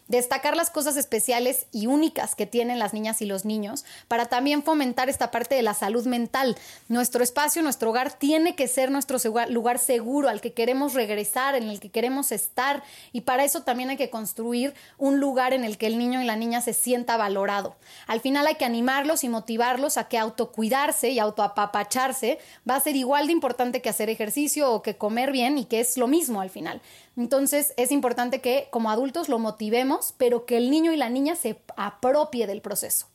destacar 0.07 0.55
las 0.55 0.69
cosas 0.69 0.97
especiales 0.97 1.67
y 1.71 1.87
únicas 1.87 2.35
que 2.35 2.45
tienen 2.45 2.79
las 2.79 2.93
niñas 2.93 3.21
y 3.21 3.25
los 3.25 3.45
niños 3.45 3.85
para 4.07 4.25
también 4.25 4.63
fomentar 4.63 5.09
esta 5.09 5.31
parte 5.31 5.55
de 5.55 5.61
la 5.61 5.73
salud 5.73 6.05
mental. 6.05 6.57
Nuestro 6.87 7.23
espacio, 7.23 7.61
nuestro 7.61 7.89
hogar 7.89 8.13
tiene 8.13 8.55
que 8.55 8.67
ser 8.67 8.91
nuestro 8.91 9.17
lugar 9.49 9.79
seguro 9.79 10.29
al 10.29 10.41
que 10.41 10.53
queremos 10.53 10.93
regresar, 10.93 11.55
en 11.55 11.69
el 11.69 11.79
que 11.79 11.89
queremos 11.89 12.31
estar 12.31 12.83
y 13.11 13.21
para 13.21 13.43
eso 13.43 13.63
también 13.63 13.89
hay 13.89 13.97
que 13.97 14.09
construir 14.09 14.73
un 14.97 15.19
lugar 15.19 15.53
en 15.53 15.63
el 15.63 15.77
que 15.77 15.87
el 15.87 15.97
niño 15.97 16.21
y 16.21 16.25
la 16.25 16.35
niña 16.35 16.61
se 16.61 16.73
sienta 16.73 17.17
valorado. 17.17 17.75
Al 18.07 18.21
final 18.21 18.47
hay 18.47 18.55
que 18.55 18.65
animarlos 18.65 19.23
y 19.23 19.29
motivarlos 19.29 19.97
a 19.97 20.07
que 20.07 20.17
autocuidarse 20.17 21.09
y 21.09 21.19
autoapapacharse 21.19 22.39
va 22.69 22.75
a 22.75 22.79
ser 22.79 22.95
igual 22.95 23.27
de 23.27 23.33
importante 23.33 23.81
que 23.81 23.89
hacer 23.89 24.09
ejercicio 24.09 24.71
o 24.71 24.81
que 24.81 24.97
comer 24.97 25.31
bien 25.31 25.57
y 25.57 25.65
que 25.65 25.79
es 25.79 25.97
lo 25.97 26.07
mismo 26.07 26.41
al 26.41 26.49
final. 26.49 26.81
Entonces 27.15 27.73
es 27.77 27.91
importante 27.91 28.41
que 28.41 28.67
como 28.71 28.89
adultos 28.89 29.29
lo 29.29 29.39
motivemos, 29.39 30.13
pero 30.17 30.45
que 30.45 30.57
el 30.57 30.71
niño 30.71 30.91
y 30.91 30.97
la 30.97 31.09
niña 31.09 31.35
se 31.35 31.61
apropie 31.77 32.47
del 32.47 32.61
proceso. 32.61 33.07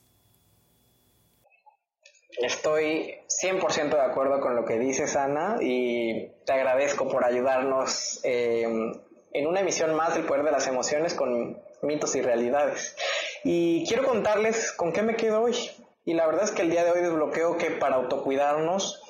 Estoy 2.39 3.17
100% 3.43 3.91
de 3.91 4.01
acuerdo 4.01 4.41
con 4.41 4.55
lo 4.55 4.65
que 4.65 4.79
dices, 4.79 5.17
Ana, 5.17 5.57
y 5.61 6.29
te 6.47 6.53
agradezco 6.53 7.09
por 7.09 7.25
ayudarnos 7.25 8.21
em, 8.23 8.93
en 9.33 9.47
una 9.47 9.61
emisión 9.61 9.95
más 9.95 10.15
del 10.15 10.25
poder 10.25 10.45
de 10.45 10.53
las 10.53 10.69
emociones 10.69 11.15
con 11.15 11.61
mitos 11.83 12.15
y 12.15 12.23
realidades. 12.23 12.95
Y 13.43 13.85
quiero 13.89 14.05
contarles 14.05 14.71
con 14.71 14.93
qué 14.93 15.03
me 15.03 15.17
quedo 15.17 15.43
hoy. 15.43 15.57
Y 16.05 16.15
la 16.15 16.27
verdad 16.27 16.45
es 16.45 16.53
que 16.53 16.63
el 16.63 16.71
día 16.71 16.85
de 16.85 16.93
hoy 16.93 17.01
desbloqueo 17.01 17.59
que 17.59 17.73
para 17.73 17.97
autocuidarnos 17.97 19.03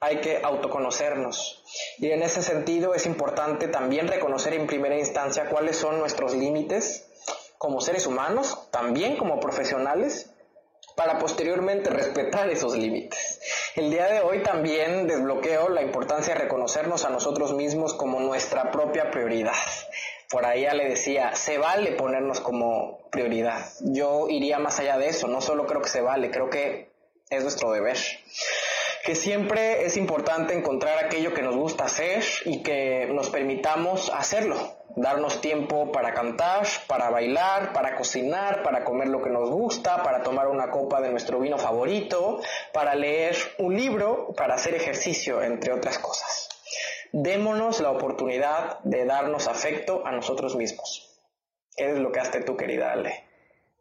hay 0.00 0.20
que 0.20 0.40
autoconocernos. 0.42 1.57
Y 1.98 2.10
en 2.10 2.22
ese 2.22 2.42
sentido 2.42 2.94
es 2.94 3.06
importante 3.06 3.68
también 3.68 4.08
reconocer 4.08 4.54
en 4.54 4.66
primera 4.66 4.98
instancia 4.98 5.48
cuáles 5.50 5.76
son 5.76 5.98
nuestros 5.98 6.34
límites 6.34 7.04
como 7.58 7.80
seres 7.80 8.06
humanos, 8.06 8.68
también 8.70 9.16
como 9.16 9.40
profesionales, 9.40 10.30
para 10.94 11.18
posteriormente 11.18 11.90
respetar 11.90 12.50
esos 12.50 12.76
límites. 12.76 13.40
El 13.76 13.90
día 13.90 14.06
de 14.06 14.20
hoy 14.20 14.42
también 14.42 15.06
desbloqueo 15.06 15.68
la 15.68 15.82
importancia 15.82 16.34
de 16.34 16.40
reconocernos 16.40 17.04
a 17.04 17.10
nosotros 17.10 17.54
mismos 17.54 17.94
como 17.94 18.20
nuestra 18.20 18.70
propia 18.70 19.10
prioridad. 19.10 19.54
Por 20.28 20.44
ahí 20.44 20.62
ya 20.62 20.74
le 20.74 20.88
decía, 20.88 21.34
se 21.34 21.58
vale 21.58 21.92
ponernos 21.92 22.40
como 22.40 23.08
prioridad. 23.10 23.64
Yo 23.80 24.28
iría 24.28 24.58
más 24.58 24.78
allá 24.80 24.98
de 24.98 25.08
eso, 25.08 25.28
no 25.28 25.40
solo 25.40 25.66
creo 25.66 25.80
que 25.80 25.88
se 25.88 26.00
vale, 26.00 26.30
creo 26.30 26.50
que 26.50 26.90
es 27.30 27.42
nuestro 27.42 27.70
deber 27.72 27.96
que 29.08 29.14
siempre 29.14 29.86
es 29.86 29.96
importante 29.96 30.52
encontrar 30.52 31.02
aquello 31.02 31.32
que 31.32 31.40
nos 31.40 31.56
gusta 31.56 31.84
hacer 31.84 32.22
y 32.44 32.62
que 32.62 33.06
nos 33.10 33.30
permitamos 33.30 34.12
hacerlo, 34.14 34.56
darnos 34.96 35.40
tiempo 35.40 35.90
para 35.92 36.12
cantar, 36.12 36.66
para 36.86 37.08
bailar, 37.08 37.72
para 37.72 37.96
cocinar, 37.96 38.62
para 38.62 38.84
comer 38.84 39.08
lo 39.08 39.22
que 39.22 39.30
nos 39.30 39.48
gusta, 39.48 40.02
para 40.02 40.22
tomar 40.22 40.48
una 40.48 40.70
copa 40.70 41.00
de 41.00 41.08
nuestro 41.08 41.40
vino 41.40 41.56
favorito, 41.56 42.42
para 42.74 42.94
leer 42.94 43.34
un 43.56 43.74
libro, 43.74 44.34
para 44.36 44.56
hacer 44.56 44.74
ejercicio, 44.74 45.42
entre 45.42 45.72
otras 45.72 45.98
cosas. 45.98 46.50
Démonos 47.10 47.80
la 47.80 47.92
oportunidad 47.92 48.80
de 48.80 49.06
darnos 49.06 49.46
afecto 49.46 50.06
a 50.06 50.12
nosotros 50.12 50.54
mismos. 50.54 51.18
¿Qué 51.74 51.92
es 51.92 51.98
lo 51.98 52.12
que 52.12 52.20
hace 52.20 52.42
tú, 52.42 52.58
querida 52.58 52.92
Ale? 52.92 53.27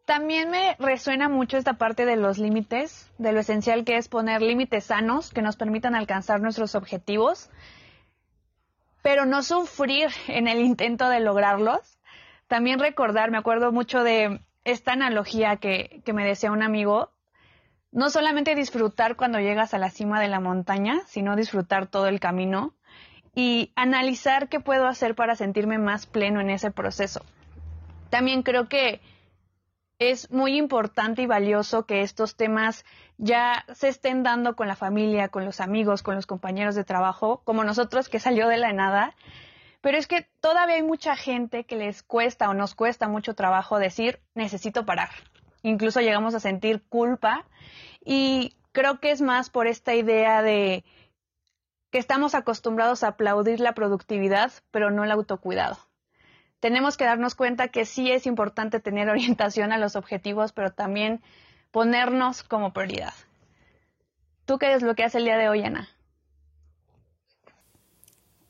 También 0.07 0.49
me 0.49 0.77
resuena 0.79 1.27
mucho 1.27 1.57
esta 1.57 1.73
parte 1.73 2.05
de 2.05 2.15
los 2.15 2.37
límites, 2.37 3.11
de 3.17 3.33
lo 3.33 3.41
esencial 3.41 3.83
que 3.83 3.97
es 3.97 4.07
poner 4.07 4.41
límites 4.41 4.85
sanos 4.85 5.33
que 5.33 5.41
nos 5.41 5.57
permitan 5.57 5.95
alcanzar 5.95 6.39
nuestros 6.39 6.75
objetivos, 6.75 7.49
pero 9.01 9.25
no 9.25 9.43
sufrir 9.43 10.07
en 10.29 10.47
el 10.47 10.61
intento 10.61 11.09
de 11.09 11.19
lograrlos. 11.19 11.99
También 12.47 12.79
recordar, 12.79 13.31
me 13.31 13.37
acuerdo 13.37 13.73
mucho 13.73 14.01
de 14.01 14.39
esta 14.63 14.93
analogía 14.93 15.57
que, 15.57 16.01
me 16.13 16.25
decía 16.25 16.53
un 16.53 16.63
amigo, 16.63 17.11
no 17.91 18.09
solamente 18.09 18.55
disfrutar 18.55 19.17
cuando 19.17 19.41
llegas 19.41 19.73
a 19.73 19.77
la 19.77 19.89
cima 19.89 20.21
de 20.21 20.29
la 20.29 20.39
montaña, 20.39 21.01
sino 21.07 21.35
disfrutar 21.35 21.87
todo 21.87 22.07
el 22.07 22.21
camino 22.21 22.73
y 23.35 23.73
analizar 23.75 24.47
qué 24.47 24.61
puedo 24.61 24.87
hacer 24.87 25.15
para 25.15 25.35
sentirme 25.35 25.79
más 25.79 26.05
pleno 26.05 26.39
en 26.39 26.49
ese 26.49 26.71
proceso. 26.71 27.25
También 28.09 28.41
creo 28.41 28.69
que 28.69 29.01
es 29.99 30.29
muy 30.31 30.57
importante 30.57 31.23
y 31.23 31.25
valioso 31.25 31.85
que 31.85 32.01
estos 32.01 32.35
temas 32.35 32.85
ya 33.17 33.65
se 33.73 33.87
estén 33.87 34.23
dando 34.23 34.55
con 34.55 34.67
la 34.67 34.75
familia, 34.75 35.29
con 35.29 35.43
los 35.45 35.59
amigos, 35.59 36.03
con 36.03 36.15
los 36.15 36.27
compañeros 36.27 36.75
de 36.75 36.83
trabajo, 36.83 37.41
como 37.43 37.63
nosotros 37.63 38.09
que 38.09 38.19
salió 38.19 38.47
de 38.47 38.57
la 38.57 38.73
nada. 38.73 39.15
Pero 39.81 39.97
es 39.97 40.07
que 40.07 40.27
todavía 40.39 40.75
hay 40.75 40.83
mucha 40.83 41.15
gente 41.15 41.63
que 41.63 41.75
les 41.75 42.03
cuesta 42.03 42.49
o 42.49 42.53
nos 42.53 42.75
cuesta 42.75 43.07
mucho 43.07 43.33
trabajo 43.33 43.79
decir 43.79 44.19
necesito 44.35 44.85
parar. 44.85 45.09
Incluso 45.63 45.99
llegamos 45.99 46.35
a 46.35 46.39
sentir 46.39 46.83
culpa 46.89 47.45
y 48.03 48.55
creo 48.71 48.99
que 48.99 49.11
es 49.11 49.21
más 49.21 49.49
por 49.49 49.65
esta 49.65 49.95
idea 49.95 50.43
de 50.43 50.83
que 51.89 51.97
estamos 51.97 52.35
acostumbrados 52.35 53.03
a 53.03 53.09
aplaudir 53.09 53.59
la 53.59 53.73
productividad, 53.73 54.51
pero 54.71 54.91
no 54.91 55.03
el 55.03 55.11
autocuidado 55.11 55.77
tenemos 56.59 56.97
que 56.97 57.05
darnos 57.05 57.35
cuenta 57.35 57.67
que 57.67 57.85
sí 57.85 58.11
es 58.11 58.25
importante 58.25 58.79
tener 58.79 59.09
orientación 59.09 59.71
a 59.71 59.77
los 59.77 59.95
objetivos, 59.95 60.51
pero 60.51 60.71
también 60.71 61.21
ponernos 61.71 62.43
como 62.43 62.73
prioridad. 62.73 63.13
¿Tú 64.45 64.57
qué 64.57 64.73
es 64.73 64.81
lo 64.81 64.95
que 64.95 65.03
hace 65.03 65.17
el 65.17 65.25
día 65.25 65.37
de 65.37 65.49
hoy, 65.49 65.63
Ana? 65.63 65.89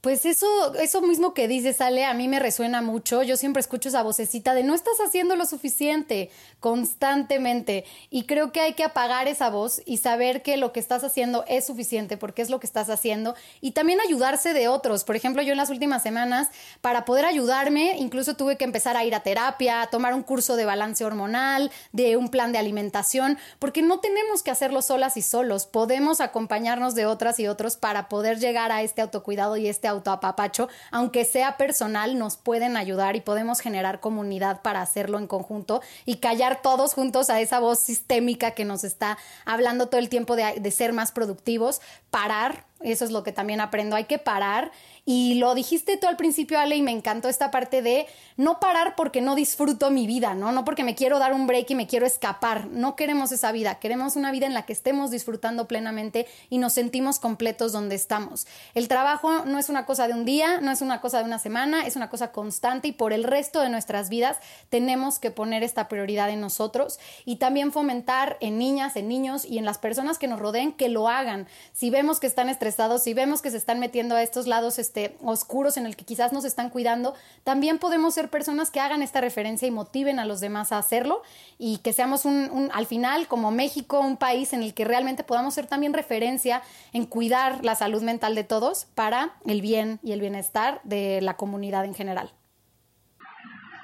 Pues 0.08 0.26
eso, 0.26 0.74
eso 0.76 1.02
mismo 1.02 1.34
que 1.34 1.50
dices, 1.50 1.82
Ale, 1.82 2.06
a 2.06 2.14
mí 2.14 2.30
me 2.30 2.40
resuena 2.40 2.82
mucho. 2.82 3.24
Yo 3.24 3.36
siempre 3.36 3.60
escucho 3.60 3.90
esa 3.90 4.04
vocecita 4.04 4.54
de 4.54 4.64
no 4.64 4.74
estás 4.74 5.02
haciendo 5.06 5.36
lo 5.36 5.46
suficiente 5.46 6.32
constantemente. 6.62 7.84
Y 8.10 8.24
creo 8.24 8.54
que 8.54 8.62
hay 8.62 8.72
que 8.72 8.86
apagar 8.86 9.28
esa 9.28 9.50
voz 9.50 9.82
y 9.86 9.98
saber 9.98 10.44
que 10.44 10.56
lo 10.56 10.72
que 10.72 10.80
estás 10.80 11.04
haciendo 11.04 11.44
es 11.50 11.66
suficiente 11.66 12.16
porque 12.16 12.42
es 12.42 12.50
lo 12.50 12.62
que 12.62 12.68
estás 12.68 12.90
haciendo. 12.90 13.36
Y 13.60 13.72
también 13.72 14.00
ayudarse 14.00 14.54
de 14.54 14.70
otros. 14.70 15.04
Por 15.04 15.18
ejemplo, 15.18 15.42
yo 15.42 15.52
en 15.52 15.58
las 15.58 15.70
últimas 15.70 16.04
semanas, 16.04 16.48
para 16.80 17.04
poder 17.04 17.26
ayudarme, 17.26 17.98
incluso 17.98 18.38
tuve 18.38 18.56
que 18.56 18.64
empezar 18.64 18.96
a 18.96 19.04
ir 19.04 19.14
a 19.14 19.24
terapia, 19.24 19.82
a 19.82 19.90
tomar 19.90 20.14
un 20.14 20.24
curso 20.24 20.56
de 20.56 20.64
balance 20.64 21.04
hormonal, 21.04 21.70
de 21.92 22.16
un 22.16 22.30
plan 22.30 22.54
de 22.54 22.60
alimentación, 22.60 23.38
porque 23.60 23.82
no 23.82 24.00
tenemos 24.00 24.42
que 24.42 24.52
hacerlo 24.52 24.82
solas 24.82 25.18
y 25.18 25.22
solos. 25.22 25.66
Podemos 25.66 26.22
acompañarnos 26.22 26.96
de 26.96 27.06
otras 27.06 27.42
y 27.42 27.48
otros 27.50 27.76
para 27.76 28.08
poder 28.08 28.40
llegar 28.40 28.72
a 28.72 28.84
este 28.84 29.02
autocuidado 29.02 29.58
y 29.58 29.68
este 29.68 29.97
autoapapacho, 29.98 30.70
aunque 30.92 31.26
sea 31.26 31.58
personal, 31.58 32.18
nos 32.18 32.38
pueden 32.38 32.78
ayudar 32.78 33.16
y 33.16 33.22
podemos 33.22 33.60
generar 33.60 34.00
comunidad 34.00 34.62
para 34.62 34.82
hacerlo 34.82 35.20
en 35.20 35.28
conjunto 35.28 35.82
y 36.06 36.18
callar 36.18 36.62
todos 36.62 36.94
juntos 36.94 37.30
a 37.30 37.40
esa 37.40 37.60
voz 37.60 37.80
sistémica 37.80 38.52
que 38.52 38.66
nos 38.66 38.84
está 38.84 39.18
hablando 39.46 39.88
todo 39.88 40.00
el 40.00 40.10
tiempo 40.10 40.36
de, 40.36 40.60
de 40.60 40.72
ser 40.72 40.94
más 40.94 41.12
productivos, 41.12 41.82
parar, 42.10 42.66
eso 42.82 43.06
es 43.06 43.12
lo 43.12 43.24
que 43.24 43.32
también 43.32 43.62
aprendo, 43.62 43.96
hay 43.96 44.06
que 44.06 44.20
parar 44.20 44.72
y 45.10 45.36
lo 45.36 45.56
dijiste 45.56 45.96
tú 45.96 46.08
al 46.08 46.18
principio, 46.18 46.60
Ale, 46.60 46.76
y 46.76 46.82
me 46.82 46.92
encantó 46.92 47.30
esta 47.30 47.50
parte 47.50 47.82
de 47.82 48.08
no 48.36 48.60
parar 48.60 48.96
porque 48.98 49.22
no 49.22 49.36
disfruto 49.36 49.90
mi 49.90 50.06
vida, 50.06 50.34
¿no? 50.34 50.52
No 50.52 50.66
porque 50.66 50.84
me 50.84 50.96
quiero 50.96 51.18
dar 51.18 51.32
un 51.32 51.48
break 51.48 51.72
y 51.72 51.76
me 51.76 51.88
quiero 51.88 52.06
escapar. 52.06 52.68
No 52.68 52.98
queremos 52.98 53.32
esa 53.32 53.54
vida, 53.54 53.76
queremos 53.76 54.18
una 54.18 54.32
vida 54.32 54.48
en 54.48 54.54
la 54.54 54.66
que 54.66 54.74
estemos 54.74 55.10
disfrutando 55.10 55.66
plenamente 55.66 56.28
y 56.50 56.58
nos 56.58 56.74
sentimos 56.74 57.20
completos 57.20 57.72
donde 57.72 57.96
estamos. 57.96 58.48
El 58.74 58.90
trabajo 58.90 59.46
no 59.46 59.60
es 59.60 59.70
una 59.70 59.86
cosa 59.86 60.10
de 60.10 60.14
un 60.14 60.26
día, 60.26 60.60
no 60.60 60.72
es 60.72 60.82
una 60.82 61.00
cosa 61.00 61.20
de 61.20 61.24
una 61.24 61.40
semana, 61.40 61.88
es 61.88 61.96
una 61.96 62.10
cosa 62.10 62.34
constante 62.34 62.90
y 62.90 62.92
por 62.92 63.14
el 63.14 63.24
resto 63.24 63.62
de 63.62 63.70
nuestras 63.70 64.10
vidas 64.10 64.38
tenemos 64.68 65.20
que 65.20 65.32
poner 65.32 65.64
esta 65.64 65.88
prioridad 65.88 66.30
en 66.30 66.42
nosotros 66.42 67.00
y 67.24 67.38
también 67.38 67.72
fomentar 67.72 68.36
en 68.42 68.58
niñas, 68.58 68.98
en 68.98 69.08
niños 69.08 69.46
y 69.46 69.58
en 69.58 69.64
las 69.64 69.78
personas 69.78 70.18
que 70.18 70.28
nos 70.28 70.40
rodeen 70.40 70.74
que 70.74 70.90
lo 70.90 71.08
hagan. 71.08 71.48
Si 71.72 71.90
vemos 71.90 72.20
que 72.20 72.28
están 72.28 72.50
estresados, 72.50 72.67
si 73.00 73.14
vemos 73.14 73.42
que 73.42 73.52
se 73.52 73.58
están 73.58 73.80
metiendo 73.80 74.16
a 74.16 74.22
estos 74.22 74.48
lados, 74.48 74.80
este, 74.80 74.98
este, 74.98 75.16
oscuros 75.24 75.78
en 75.78 75.86
el 75.86 75.96
que 75.96 76.06
quizás 76.06 76.34
nos 76.34 76.44
están 76.44 76.72
cuidando, 76.72 77.14
también 77.44 77.78
podemos 77.78 78.16
ser 78.16 78.30
personas 78.30 78.72
que 78.72 78.80
hagan 78.80 79.04
esta 79.04 79.22
referencia 79.22 79.68
y 79.68 79.72
motiven 79.72 80.18
a 80.18 80.26
los 80.26 80.40
demás 80.40 80.72
a 80.72 80.80
hacerlo 80.80 81.22
y 81.60 81.78
que 81.80 81.94
seamos 81.94 82.26
un, 82.26 82.72
al 82.74 82.88
final 82.88 83.28
como 83.28 83.52
México 83.52 84.00
un 84.00 84.18
país 84.18 84.54
en 84.54 84.64
el 84.64 84.74
que 84.74 84.86
realmente 84.86 85.24
podamos 85.24 85.54
ser 85.54 85.68
también 85.68 85.94
referencia 85.94 86.64
en 86.94 87.06
cuidar 87.06 87.64
la 87.64 87.76
salud 87.76 88.02
mental 88.02 88.34
de 88.34 88.44
todos 88.44 88.86
para 88.96 89.36
el 89.46 89.62
bien 89.62 90.00
y 90.02 90.14
el 90.14 90.22
bienestar 90.22 90.82
de 90.84 91.22
la 91.22 91.36
comunidad 91.36 91.86
en 91.86 91.94
general. 91.94 92.32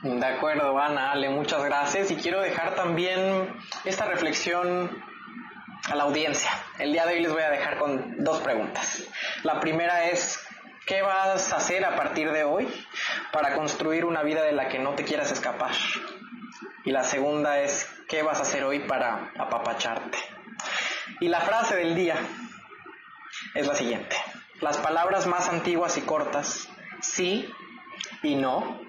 De 0.01 0.25
acuerdo, 0.25 0.77
Ana, 0.79 1.11
Ale, 1.11 1.29
muchas 1.29 1.63
gracias. 1.63 2.11
Y 2.11 2.15
quiero 2.15 2.41
dejar 2.41 2.75
también 2.75 3.53
esta 3.85 4.05
reflexión 4.05 4.89
a 5.89 5.95
la 5.95 6.03
audiencia. 6.03 6.51
El 6.79 6.93
día 6.93 7.05
de 7.05 7.15
hoy 7.15 7.21
les 7.21 7.31
voy 7.31 7.43
a 7.43 7.49
dejar 7.49 7.77
con 7.77 8.23
dos 8.23 8.41
preguntas. 8.41 9.03
La 9.43 9.59
primera 9.59 10.05
es, 10.05 10.43
¿Qué 10.85 11.01
vas 11.01 11.53
a 11.53 11.57
hacer 11.57 11.85
a 11.85 11.95
partir 11.95 12.29
de 12.31 12.43
hoy 12.43 12.67
para 13.31 13.55
construir 13.55 14.03
una 14.03 14.21
vida 14.21 14.43
de 14.43 14.51
la 14.51 14.67
que 14.67 14.79
no 14.79 14.95
te 14.95 15.05
quieras 15.05 15.31
escapar? 15.31 15.71
Y 16.83 16.91
la 16.91 17.05
segunda 17.05 17.59
es, 17.59 17.89
¿qué 18.09 18.21
vas 18.21 18.39
a 18.39 18.41
hacer 18.41 18.65
hoy 18.65 18.79
para 18.79 19.31
apapacharte? 19.37 20.17
Y 21.21 21.29
la 21.29 21.39
frase 21.39 21.77
del 21.77 21.95
día 21.95 22.17
es 23.55 23.65
la 23.65 23.75
siguiente. 23.75 24.17
Las 24.59 24.77
palabras 24.77 25.25
más 25.25 25.47
antiguas 25.47 25.97
y 25.97 26.01
cortas, 26.01 26.67
sí 27.01 27.49
y 28.21 28.35
no, 28.35 28.81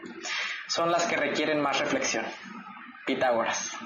son 0.67 0.91
las 0.91 1.05
que 1.07 1.17
requieren 1.17 1.61
más 1.61 1.79
reflexión. 1.79 2.25
Pitágoras. 3.07 3.77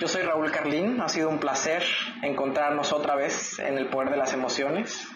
Yo 0.00 0.08
soy 0.08 0.22
Raúl 0.22 0.50
Carlín, 0.50 1.00
ha 1.00 1.08
sido 1.08 1.28
un 1.28 1.38
placer 1.38 1.84
encontrarnos 2.22 2.92
otra 2.92 3.14
vez 3.14 3.58
en 3.58 3.78
el 3.78 3.88
poder 3.88 4.10
de 4.10 4.16
las 4.16 4.32
emociones. 4.32 5.06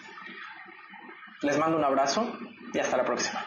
Les 1.41 1.57
mando 1.57 1.77
un 1.77 1.83
abrazo 1.83 2.37
y 2.73 2.79
hasta 2.79 2.97
la 2.97 3.05
próxima. 3.05 3.45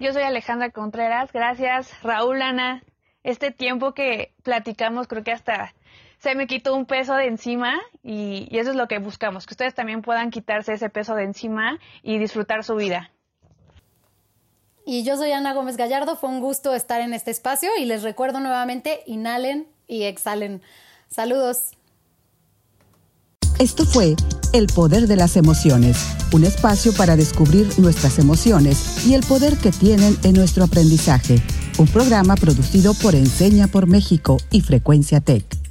Yo 0.00 0.12
soy 0.12 0.22
Alejandra 0.22 0.70
Contreras, 0.70 1.32
gracias 1.32 2.02
Raúl, 2.02 2.42
Ana. 2.42 2.82
Este 3.22 3.50
tiempo 3.50 3.94
que 3.94 4.32
platicamos 4.42 5.06
creo 5.06 5.24
que 5.24 5.32
hasta 5.32 5.72
se 6.18 6.34
me 6.34 6.46
quitó 6.46 6.74
un 6.74 6.86
peso 6.86 7.14
de 7.14 7.26
encima 7.26 7.80
y, 8.02 8.48
y 8.50 8.58
eso 8.58 8.70
es 8.70 8.76
lo 8.76 8.88
que 8.88 8.98
buscamos, 8.98 9.46
que 9.46 9.54
ustedes 9.54 9.74
también 9.74 10.02
puedan 10.02 10.30
quitarse 10.30 10.72
ese 10.72 10.88
peso 10.90 11.14
de 11.14 11.24
encima 11.24 11.78
y 12.02 12.18
disfrutar 12.18 12.64
su 12.64 12.74
vida. 12.74 13.10
Y 14.86 15.02
yo 15.02 15.16
soy 15.16 15.32
Ana 15.32 15.54
Gómez 15.54 15.76
Gallardo, 15.76 16.16
fue 16.16 16.28
un 16.28 16.40
gusto 16.40 16.74
estar 16.74 17.00
en 17.00 17.14
este 17.14 17.30
espacio 17.30 17.70
y 17.78 17.86
les 17.86 18.02
recuerdo 18.02 18.40
nuevamente, 18.40 19.00
inhalen 19.06 19.66
y 19.88 20.02
exhalen. 20.02 20.60
Saludos. 21.08 21.70
Esto 23.58 23.86
fue 23.86 24.14
El 24.52 24.66
Poder 24.66 25.06
de 25.06 25.16
las 25.16 25.36
Emociones, 25.36 25.96
un 26.32 26.44
espacio 26.44 26.92
para 26.92 27.16
descubrir 27.16 27.66
nuestras 27.78 28.18
emociones 28.18 29.06
y 29.06 29.14
el 29.14 29.22
poder 29.22 29.56
que 29.56 29.70
tienen 29.70 30.18
en 30.22 30.34
nuestro 30.34 30.64
aprendizaje. 30.64 31.40
Un 31.78 31.86
programa 31.86 32.34
producido 32.34 32.94
por 32.94 33.14
Enseña 33.14 33.68
por 33.68 33.86
México 33.86 34.36
y 34.50 34.60
Frecuencia 34.60 35.20
Tech. 35.20 35.63